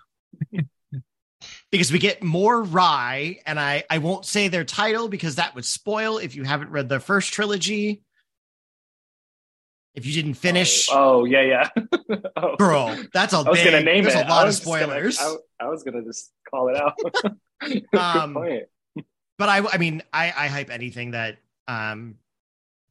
[1.73, 5.65] Because we get more Rhy, and I, I won't say their title because that would
[5.65, 8.03] spoil if you haven't read the first trilogy.
[9.95, 11.69] If you didn't finish, Oh, oh, yeah, yeah.
[12.37, 12.55] oh.
[12.57, 13.71] girl, that's a I was big.
[13.71, 14.27] gonna name there's it.
[14.27, 15.19] a lot of was gonna- spoilers.
[15.19, 16.93] I, I was gonna just call it out.
[17.67, 18.63] Good Um, point.
[19.39, 22.17] but I, I mean, I, I hype anything that um,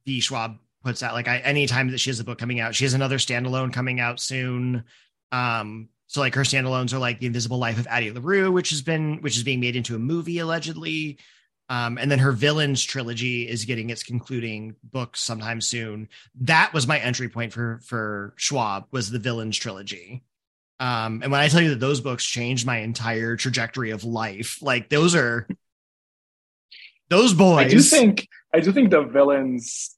[0.05, 0.19] V.
[0.19, 1.13] Schwab puts out.
[1.13, 4.01] Like, I anytime that she has a book coming out, she has another standalone coming
[4.01, 4.83] out soon.
[5.31, 8.83] Um, so like her standalones are like the Invisible Life of Addie LaRue, which has
[8.83, 11.17] been which is being made into a movie allegedly.
[11.69, 16.09] Um, and then her villains trilogy is getting its concluding book sometime soon.
[16.41, 20.21] That was my entry point for for Schwab was the villains trilogy.
[20.79, 24.61] Um, and when I tell you that those books changed my entire trajectory of life,
[24.61, 25.47] like those are
[27.09, 27.65] those boys.
[27.65, 29.95] I do think I do think the villains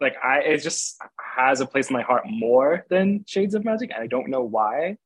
[0.00, 3.90] like I it just has a place in my heart more than Shades of Magic,
[3.92, 4.98] and I don't know why.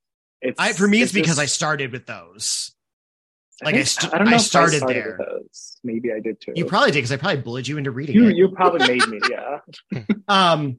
[0.43, 2.72] It's I for me it's, because I started with those.
[3.62, 5.18] like, I think- st- don't know I if started with there.
[5.18, 5.76] those.
[5.84, 6.53] Maybe I did too.
[6.55, 8.36] You probably did because I probably bullied you into reading you it.
[8.36, 9.59] you probably made me, yeah.
[10.28, 10.78] Um,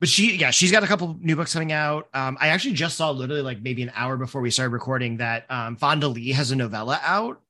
[0.00, 2.08] but she, yeah, she's got a couple new books coming out.
[2.12, 5.46] Um, I actually just saw literally like maybe an hour before we started recording that
[5.50, 7.40] um, Fonda Lee has a novella out,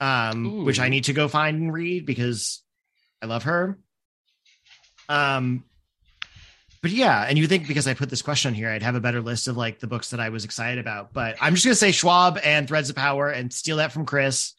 [0.00, 2.62] um, which I need to go find and read because
[3.22, 3.78] I love her.
[5.08, 5.64] Um,
[6.86, 9.20] but yeah, and you think because I put this question here, I'd have a better
[9.20, 11.12] list of like the books that I was excited about.
[11.12, 14.54] But I'm just gonna say Schwab and Threads of Power and steal that from Chris,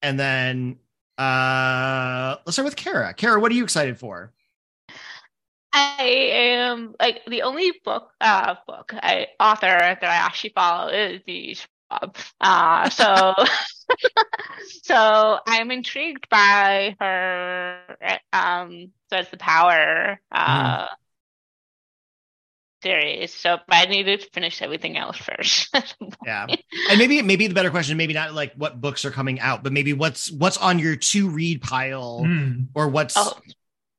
[0.00, 0.78] and then
[1.18, 3.12] uh let's start with Kara.
[3.12, 4.32] Kara, what are you excited for?
[5.74, 11.20] I am like the only book uh book I author that I actually follow is
[11.26, 12.16] the Schwab.
[12.40, 13.34] Uh so
[14.82, 17.80] so I'm intrigued by her
[18.32, 20.86] um Threads the Power uh
[22.84, 23.34] series.
[23.34, 25.74] So but I need to finish everything else first.
[26.24, 26.46] Yeah.
[26.90, 29.72] And maybe maybe the better question, maybe not like what books are coming out, but
[29.72, 32.64] maybe what's what's on your to read pile Hmm.
[32.74, 33.36] or what's oh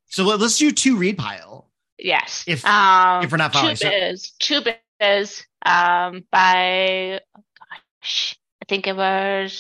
[0.07, 1.69] so let, us do to read pile.
[1.99, 2.45] yes.
[2.47, 4.61] If- um if we're not following, so- True Biz, True
[5.01, 9.51] Biz um by oh gosh, I think it was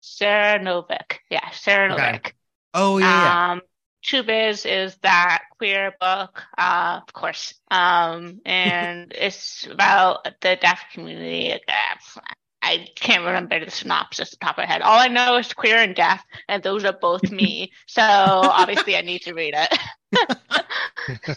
[0.00, 1.18] Sara Novic.
[1.30, 2.02] Yeah, Sara Okay.
[2.02, 2.32] Novic.
[2.74, 3.52] Oh yeah, yeah.
[3.52, 3.68] Um, True
[4.12, 7.54] Biz is that queer book, uh, of course.
[7.70, 11.52] Um, and it's about the deaf community.
[11.52, 12.20] Uh,
[12.62, 14.82] I can't remember the synopsis off the top of my head.
[14.82, 17.72] All I know is queer and deaf, and those are both me.
[17.86, 19.78] So obviously, I need to read it.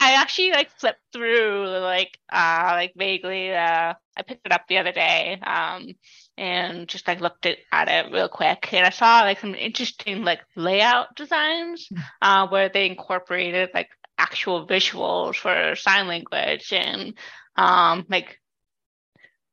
[0.00, 4.78] I actually like flipped through like uh like vaguely uh I picked it up the
[4.78, 5.94] other day um
[6.38, 10.24] and just like looked at, at it real quick and I saw like some interesting
[10.24, 11.88] like layout designs
[12.22, 17.14] uh where they incorporated like actual visuals for sign language and
[17.56, 18.38] um like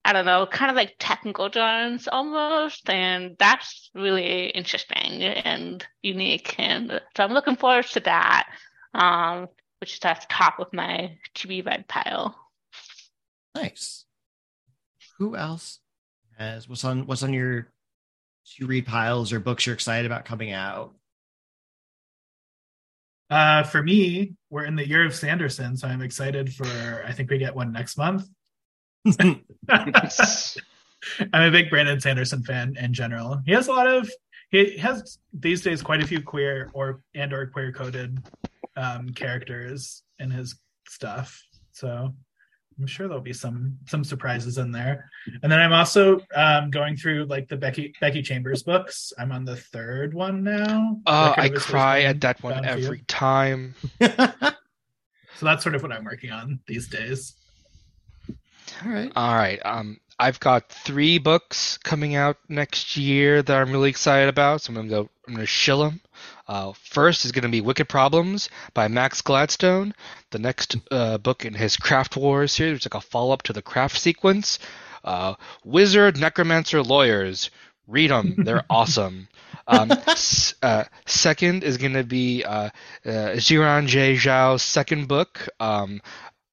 [0.08, 6.54] I don't know, kind of like technical drawings almost, and that's really interesting and unique.
[6.60, 8.48] And so I'm looking forward to that.
[8.94, 9.48] Um,
[9.80, 12.36] which is at the top of my to be read pile.
[13.54, 14.06] Nice.
[15.18, 15.80] Who else
[16.38, 17.68] has what's on what's on your
[18.58, 20.94] to read piles or books you're excited about coming out?
[23.30, 27.04] Uh, for me, we're in the year of Sanderson, so I'm excited for.
[27.06, 28.28] I think we get one next month.
[29.20, 29.44] I'm
[31.34, 33.42] a big Brandon Sanderson fan in general.
[33.46, 34.10] He has a lot of
[34.50, 38.20] he has these days quite a few queer or and or queer coded
[38.76, 40.56] um, characters in his
[40.88, 41.42] stuff.
[41.72, 42.14] So
[42.80, 45.10] I'm sure there'll be some some surprises in there.
[45.44, 49.14] And then I'm also um, going through like the Becky Becky Chambers books.
[49.18, 51.00] I'm on the third one now.
[51.06, 52.86] Uh, I cry at that one Bound for You.
[52.86, 53.76] every time.
[55.38, 57.34] So that's sort of what I'm working on these days.
[58.84, 59.12] All right.
[59.16, 59.60] All right.
[59.66, 64.62] Um, I've got three books coming out next year that I'm really excited about.
[64.62, 65.10] So I'm gonna go.
[65.28, 66.00] I'm gonna shill them.
[66.48, 69.94] Uh, first is gonna be Wicked Problems by Max Gladstone.
[70.32, 73.54] The next uh, book in his Craft Wars series, which is like a follow-up to
[73.54, 74.60] the Craft sequence.
[75.04, 77.50] Uh, Wizard, Necromancer, Lawyers.
[77.88, 78.36] Read them.
[78.44, 79.28] They're awesome.
[79.68, 82.70] Um, s- uh, second is going to be uh,
[83.06, 86.02] uh, Xiran Jay Zhao's second book, um,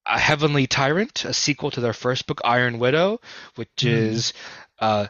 [0.07, 3.21] A Heavenly Tyrant, a sequel to their first book, Iron Widow,
[3.55, 3.89] which Hmm.
[3.89, 4.33] is
[4.79, 5.07] uh,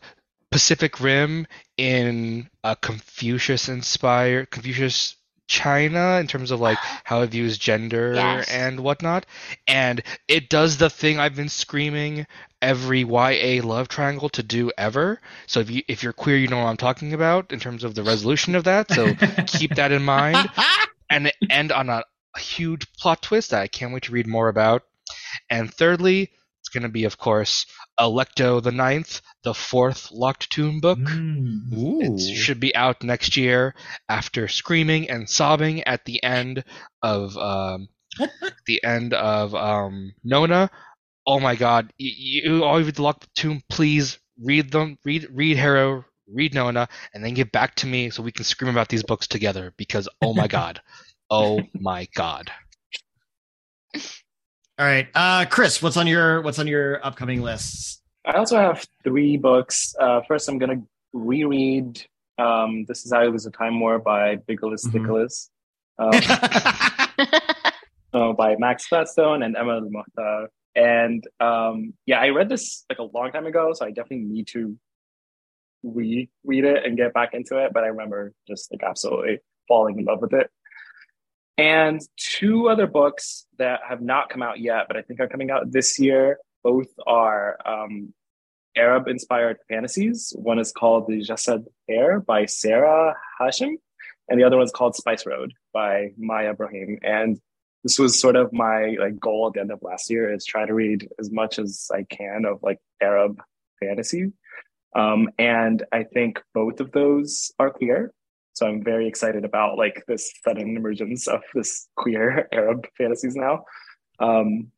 [0.53, 1.47] Pacific Rim
[1.77, 5.17] in a Confucius inspired, Confucius
[5.49, 8.49] China in terms of like how it views gender Yes.
[8.51, 9.27] and whatnot,
[9.67, 12.27] and it does the thing I've been screaming
[12.63, 15.21] every YA love triangle to do ever.
[15.47, 17.95] So if you if you're queer, you know what I'm talking about in terms of
[17.95, 18.91] the resolution of that.
[18.93, 19.15] So
[19.47, 20.49] keep that in mind,
[21.11, 22.05] and end on a,
[22.37, 24.85] a huge plot twist that I can't wait to read more about.
[25.51, 26.31] And thirdly,
[26.73, 27.67] going to be, of course,
[27.99, 30.99] Alecto the Ninth, the fourth Locked Tomb book.
[30.99, 31.71] Mm.
[31.73, 33.75] It should be out next year
[34.09, 36.65] after screaming and sobbing at the end
[37.03, 37.89] of um,
[38.67, 40.71] the end of um, Nona.
[41.27, 41.93] Oh my God!
[41.99, 44.99] You, you all of the Locked Tomb, please read them.
[45.05, 48.71] Read read Harrow, read Nona, and then get back to me so we can scream
[48.71, 49.73] about these books together.
[49.77, 50.81] Because oh my God,
[51.31, 52.51] oh my God.
[54.83, 58.03] All right, uh, Chris, what's on your what's on your upcoming lists?
[58.27, 59.95] I also have three books.
[59.97, 62.05] Uh, first, I'm going to reread
[62.37, 64.95] um, This Is How It Was a Time War by Bigelow Mhm.
[64.95, 65.51] Nicholas,
[66.01, 66.11] um,
[68.13, 70.49] uh, by Max Gladstone and Amal El-Mohtar.
[70.75, 74.49] And um, yeah, I read this like a long time ago, so I definitely need
[74.49, 74.77] to
[75.85, 77.73] reread it and get back into it.
[77.73, 80.51] But I remember just like absolutely falling in love with it.
[81.59, 85.51] And two other books that have not come out yet, but I think are coming
[85.51, 86.39] out this year.
[86.65, 88.15] Both are um,
[88.77, 90.33] Arab inspired fantasies.
[90.37, 93.77] One is called The Jasad Heir by Sara Hashem,
[94.29, 96.99] and the other one's called Spice Road by Maiya Ibrahim.
[97.03, 97.39] And
[97.83, 100.65] this was sort of my like goal at the end of last year is try
[100.65, 103.43] to read as much as I can of like Arab
[103.81, 104.33] fantasy.
[104.95, 108.13] Um, and I think both of those are queer.
[108.55, 113.65] So I'm very excited about like this sudden emergence of this queer Arab fantasies now.
[114.19, 114.69] Um,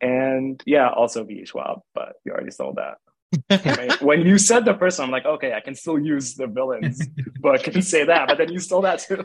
[0.00, 1.44] and yeah, also V.
[1.44, 4.00] Schwab, but you already sold that.
[4.02, 7.06] When- you said the first one, I'm like, okay, I can still use the villains
[7.40, 9.24] book and say that, but then you stole that too.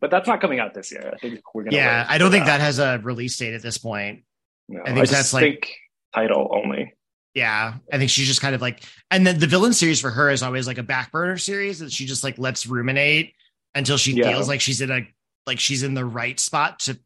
[0.00, 1.10] but that's not coming out this year.
[1.12, 1.76] I think we're gonna.
[1.76, 4.24] yeah, I don't think that has a release date at this point.
[4.68, 5.74] No, I think just that's, like- think
[6.14, 6.94] title only.
[7.34, 10.30] Yeah, I think she's just kind of like, and then the villain series for her
[10.30, 13.34] is always like a back burner series that she just like lets ruminate
[13.74, 14.30] until she Yeah.
[14.32, 15.06] feels like she's in a
[15.46, 16.98] like she's in the right spot to.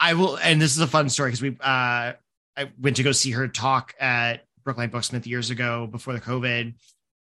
[0.00, 2.12] I will, and this is a fun story because we uh
[2.56, 6.74] I went to go see her talk at Brookline Booksmith years ago before the COVID,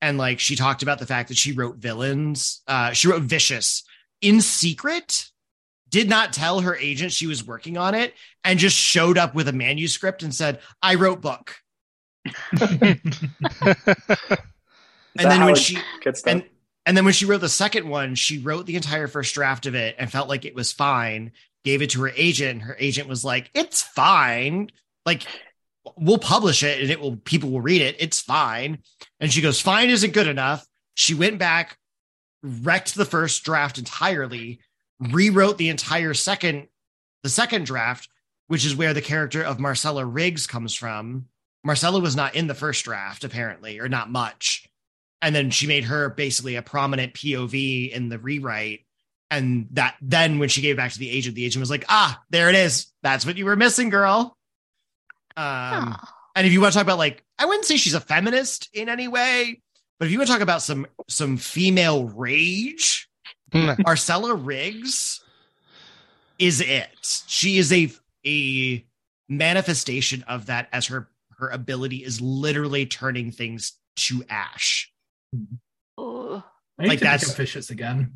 [0.00, 2.62] and like she talked about the fact that she wrote villains.
[2.66, 3.84] Uh, she wrote Vicious
[4.20, 5.26] in secret.
[5.88, 9.46] Did not tell her agent she was working on it, and just showed up with
[9.48, 11.56] a manuscript and said, "I wrote book."
[15.18, 15.78] And then when she
[16.26, 16.44] and
[16.86, 19.74] and then when she wrote the second one, she wrote the entire first draft of
[19.74, 21.32] it and felt like it was fine.
[21.64, 22.62] Gave it to her agent.
[22.62, 24.70] Her agent was like, "It's fine.
[25.06, 25.22] Like,
[25.96, 27.16] we'll publish it and it will.
[27.16, 27.96] People will read it.
[27.98, 28.78] It's fine."
[29.20, 31.78] And she goes, "Fine isn't good enough." She went back,
[32.42, 34.60] wrecked the first draft entirely,
[34.98, 36.68] rewrote the entire second,
[37.22, 38.08] the second draft,
[38.48, 41.26] which is where the character of Marcella Riggs comes from.
[41.64, 44.68] Marcella was not in the first draft, apparently, or not much
[45.22, 48.80] and then she made her basically a prominent POV in the rewrite.
[49.30, 51.84] And that then when she gave it back to the agent, the agent was like,
[51.88, 52.88] "Ah, there it is.
[53.02, 54.36] That's what you were missing, girl."
[55.36, 56.08] Um, Oh.
[56.34, 58.88] and if you want to talk about like, I wouldn't say she's a feminist in
[58.90, 59.62] any way,
[59.98, 63.08] but if you want to talk about some some female rage,
[63.52, 63.70] Hmm.
[63.78, 65.22] Marcella Riggs
[66.38, 67.22] is it.
[67.28, 67.90] She is a
[68.26, 68.84] a
[69.28, 71.08] manifestation of that as her
[71.42, 74.90] her ability is literally turning things to ash.
[76.00, 76.42] Ooh.
[76.78, 78.12] I Like that's- vicious again.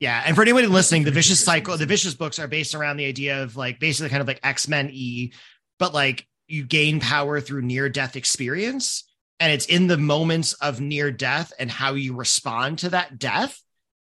[0.00, 2.98] Yeah, and for anybody listening, the Vicious vicious cycle, the vicious books are based around
[2.98, 5.32] the idea of like basically kind of like X Men E,
[5.80, 9.02] but like you gain power through near death experience,
[9.40, 13.60] and it's in the moments of near death and how you respond to that death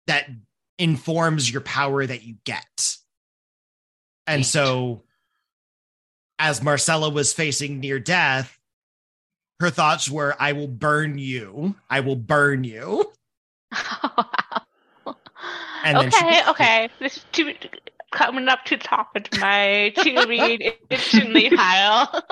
[0.08, 0.28] that
[0.78, 2.96] informs your power that you get.
[4.26, 5.04] And so,
[6.38, 8.57] as Marcella was facing near death,
[9.60, 11.74] her thoughts were, "I will burn you.
[11.90, 13.12] I will burn you."
[15.84, 16.88] And then she- okay, okay.
[16.98, 17.54] This is too,
[18.12, 22.24] coming up to top of my to read instantly pile.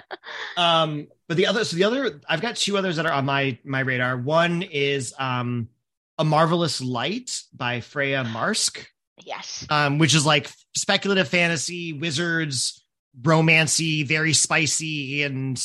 [0.56, 3.58] um but the other so the other i've got two others that are on my
[3.64, 5.68] my radar one is um
[6.18, 8.86] a marvelous light by freya marske
[9.24, 9.66] yes.
[9.70, 12.84] um which is like speculative fantasy wizards
[13.22, 15.58] romancy very spicy and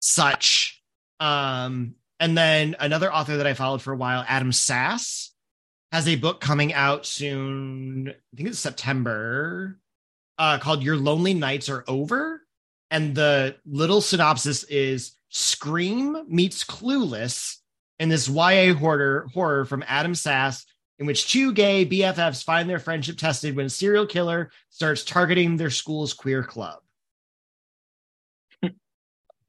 [0.00, 0.82] such
[1.20, 5.30] um and then another author that i followed for a while adam sass
[5.92, 9.78] has a book coming out soon i think it's september
[10.38, 12.42] uh called your lonely nights are over
[12.90, 17.56] and the little synopsis is Scream meets Clueless
[17.98, 20.66] in this YA horror horror from Adam Sass
[20.98, 25.56] in which two gay BFFs find their friendship tested when a serial killer starts targeting
[25.56, 26.80] their school's queer club.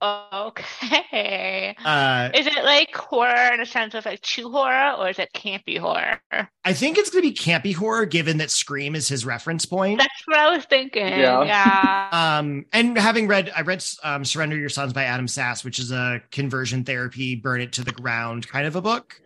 [0.01, 1.75] Okay.
[1.85, 5.29] Uh, Is it like horror in a sense of like true horror, or is it
[5.35, 6.19] campy horror?
[6.65, 9.99] I think it's going to be campy horror, given that Scream is his reference point.
[9.99, 11.07] That's what I was thinking.
[11.07, 11.43] Yeah.
[11.43, 12.07] Yeah.
[12.21, 15.91] Um, and having read, I read um, "Surrender Your Sons" by Adam Sass, which is
[15.91, 19.21] a conversion therapy, burn it to the ground kind of a book.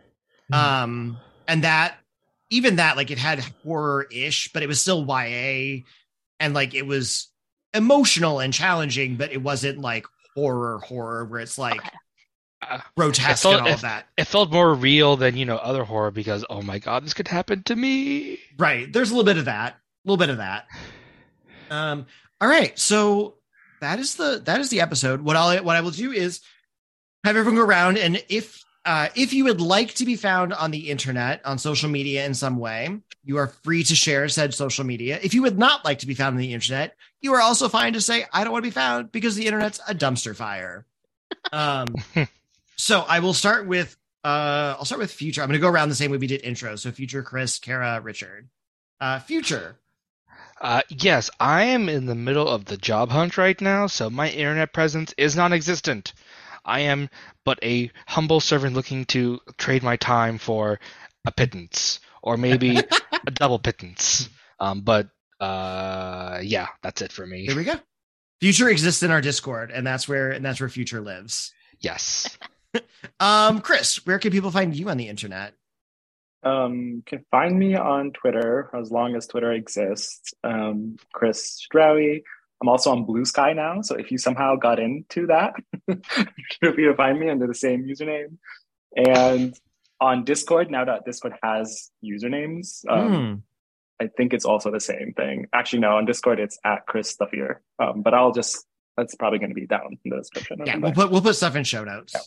[0.51, 1.17] Um,
[1.47, 1.97] and that,
[2.49, 5.81] even that, like it had horror ish, but it was still YA,
[6.39, 7.29] and like it was
[7.73, 10.05] emotional and challenging, but it wasn't like
[10.35, 11.89] horror horror where it's like Okay.
[12.61, 14.07] Uh, grotesque thought and all if- of that.
[14.17, 17.27] It felt more real than you know other horror because oh my god, this could
[17.27, 18.39] happen to me.
[18.57, 18.91] Right.
[18.91, 19.73] There's a little bit of that.
[19.73, 20.65] A little bit of that.
[21.69, 22.05] Um,
[22.41, 22.77] all right.
[22.79, 23.35] So
[23.81, 25.21] that is the that is the episode.
[25.21, 26.41] What I'll what I will do is
[27.23, 30.69] have everyone go around and if uh, if you would like to be found on
[30.71, 34.85] the internet on social media in some way, you are free to share said social
[34.85, 35.19] media.
[35.21, 37.93] If you would not like to be found on the internet, you are also fine
[37.93, 40.85] to say I don't want to be found because the internet's a dumpster fire.
[41.51, 41.87] Um,
[42.75, 45.41] so I will start with uh, I'll start with Fewture.
[45.41, 46.75] I'm going to go around the same way we did intro.
[46.75, 48.49] So Fewture, Chris, Kara, Richard.
[48.99, 49.77] Uh, Fewture.
[50.59, 54.29] Uh, yes, I am in the middle of the job hunt right now, so my
[54.29, 56.13] internet presence is non-existent.
[56.63, 57.09] I am
[57.43, 60.79] but a humble servant looking to trade my time for
[61.27, 62.77] a pittance, or maybe
[63.27, 64.29] a double pittance.
[64.59, 65.09] Um, but
[65.39, 67.47] uh, yeah, that's it for me.
[67.47, 67.75] There we go.
[68.41, 71.53] Fewture exists in our Discord, and that's where and that's where Fewture lives.
[71.79, 72.37] Yes.
[73.21, 75.53] Um, Chris, where can people find you on the internet?
[76.43, 80.33] Um, can find me on Twitter as long as Twitter exists.
[80.43, 82.23] Um, Chris Strawy.
[82.61, 85.53] I'm also on Blue Sky now, so if you somehow got into that,
[85.87, 88.37] feel free to find me under the same username.
[88.95, 89.57] And
[90.01, 93.33] on Discord, now that Discord has usernames, um, Hmm.
[94.01, 95.47] I think it's also the same thing.
[95.53, 97.61] Actually, no, on Discord it's at Chris Stuffier.
[97.79, 98.65] Um, but I'll just
[98.97, 100.61] that's probably going to be down in the description.
[100.65, 102.13] Yeah, we'll put we'll put stuff in show notes.
[102.13, 102.21] Yeah.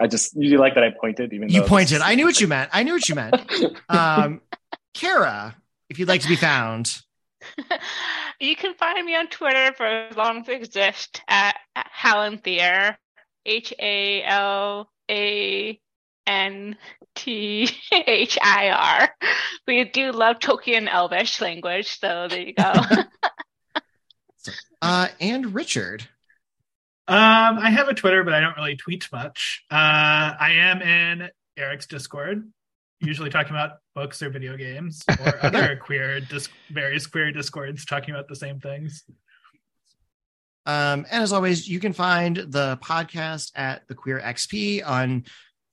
[0.00, 2.00] I just you like that I pointed, even You though pointed.
[2.00, 2.70] I knew what you meant.
[2.72, 3.36] I knew what you meant.
[3.88, 4.40] Um,
[4.92, 5.54] Kara,
[5.88, 7.00] if you'd like to be found.
[8.40, 12.96] you can find me on Twitter for as long as it exists at, at Halanthir,
[13.44, 15.80] H A L A
[16.26, 16.76] N
[17.14, 19.28] T H I R.
[19.66, 22.72] We do love Tolkien Elvish language, so there you go.
[24.82, 26.02] Uh, and Richard.
[27.08, 29.64] Um, I have a Twitter, but I don't really tweet much.
[29.70, 29.74] Uh,
[30.38, 32.50] I am in Eric's Discord,
[33.00, 38.14] usually talking about books or video games or other queer, dis- various queer discords talking
[38.14, 39.04] about the same things.
[40.66, 45.24] Um, and as always, you can find the podcast at the Queer XP on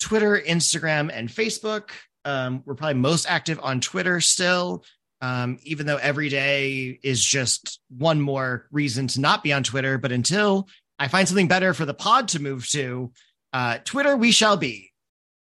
[0.02, 1.92] Twitter, Instagram, and Facebook.
[2.26, 4.84] Um, we're probably most active on Twitter still,
[5.22, 9.98] um, even though every day is just one more reason to not be on Twitter.
[9.98, 10.68] But until
[11.00, 13.12] I find something better for the pod to move to,
[13.54, 14.92] uh, Twitter, we shall be.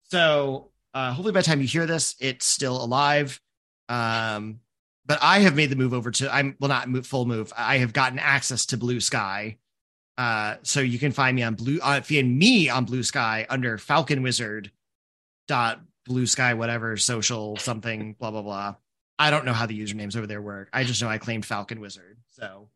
[0.10, 3.40] So uh, hopefully by the time you hear this, it's still alive.
[3.90, 4.60] Um,
[5.06, 7.54] but I have made the move over to I'm well not move, full move.
[7.58, 9.58] I have gotten access to Blue Sky.
[10.18, 13.78] Uh, so you can find me on blue uh, find me on Blue Sky under
[13.78, 14.72] Falcon Wizard
[15.48, 18.76] dot blue sky whatever social something blah blah blah.
[19.20, 20.70] I don't know how the usernames over there work.
[20.74, 22.18] I just know I claimed Falcon Wizard.
[22.34, 22.70] So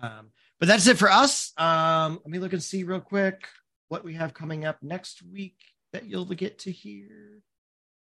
[0.00, 1.52] um but that's it for us.
[1.56, 3.48] Um let me look and see real quick
[3.88, 5.56] what we have coming up next week
[5.92, 7.42] that you'll get to hear.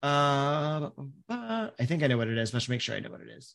[0.02, 0.90] Uh,
[1.28, 2.52] I think I know what it is.
[2.52, 3.54] Let's make sure I know what it is.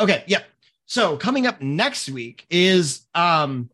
[0.00, 0.44] Okay, yep.
[0.86, 3.70] So coming up next week is um.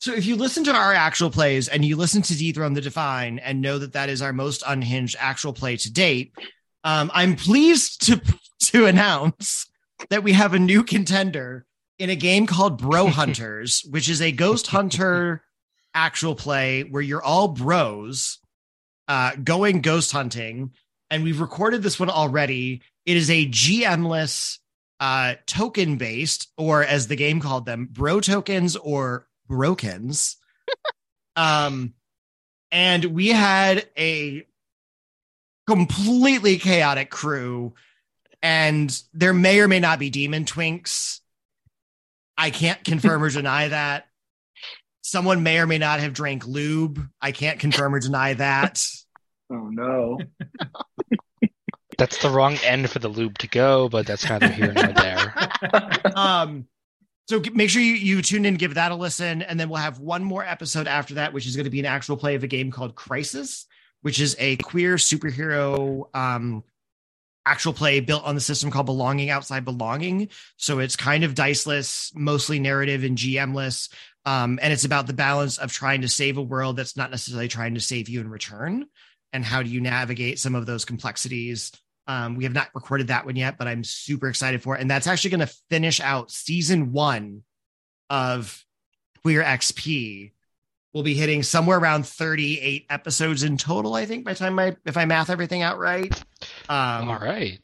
[0.00, 3.40] So if you listen to our actual plays and you listen to Dethrone the Divine
[3.40, 6.32] and know that that is our most unhinged actual play to date,
[6.84, 8.20] um, I'm pleased to
[8.60, 9.66] to announce
[10.10, 11.66] that we have a new contender
[11.98, 15.42] in a game called Bro Hunters, which is a ghost hunter
[15.94, 18.38] actual play where you're all bros
[19.08, 20.70] uh, going ghost hunting
[21.10, 22.82] and we've recorded this one already.
[23.06, 24.58] It is a GMless
[25.00, 30.36] uh, token based, or as the game called them, bro tokens or brokens.
[31.36, 31.94] um,
[32.70, 34.46] and we had a
[35.66, 37.74] completely chaotic crew,
[38.42, 41.20] and there may or may not be demon twinks.
[42.36, 44.06] I can't confirm or deny that.
[45.02, 47.00] Someone may or may not have drank lube.
[47.20, 48.84] I can't confirm or deny that.
[49.50, 50.18] Oh no.
[51.96, 55.34] That's the wrong end for the lube to go, but that's neither here nor there.
[56.14, 56.66] um
[57.28, 59.98] so make sure you, you tune in give that a listen and then we'll have
[59.98, 62.48] one more episode after that which is going to be an actual play of a
[62.48, 63.66] game called crisis
[64.02, 66.62] which is a queer superhero um
[67.48, 70.28] actual play built on the system called Belonging Outside Belonging.
[70.58, 73.90] So it's kind of diceless, mostly narrative and GMless.
[74.26, 77.48] Um, and it's about the balance of trying to save a world that's not necessarily
[77.48, 78.86] trying to save you in return.
[79.32, 81.72] And how do you navigate some of those complexities?
[82.08, 84.80] Um, we have not recorded that one yet, but I'm super excited for it.
[84.80, 87.42] And that's actually going to finish out season one
[88.08, 88.64] of
[89.22, 90.32] Queer XP.
[90.94, 94.74] We'll be hitting somewhere around 38 episodes in total, I think, by the time I
[94.86, 96.12] if I math everything out right.
[96.70, 97.60] Um, All right.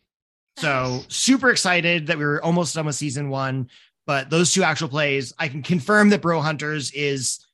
[0.59, 3.71] so super excited that we were almost done with season one.
[4.07, 7.45] But those two actual plays, I can confirm that Bro Hunters is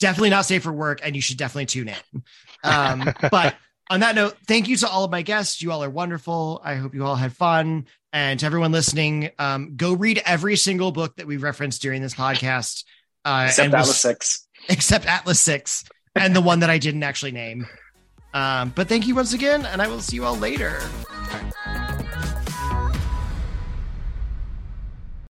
[0.00, 2.22] definitely not safe for work, and you should definitely tune in.
[2.64, 3.56] Um, but
[3.90, 5.60] on that note, thank you to all of my guests.
[5.62, 6.60] You all are wonderful.
[6.64, 7.86] I hope you all had fun.
[8.12, 12.14] And to everyone listening, um, go read every single book that we referenced during this
[12.14, 12.84] podcast.
[13.24, 14.46] Uh, Except we'll- Atlas Six.
[14.68, 17.66] except Atlas 6 and the one that I didn't actually name.
[18.32, 20.80] Um, but thank you once again, and I will see you all later.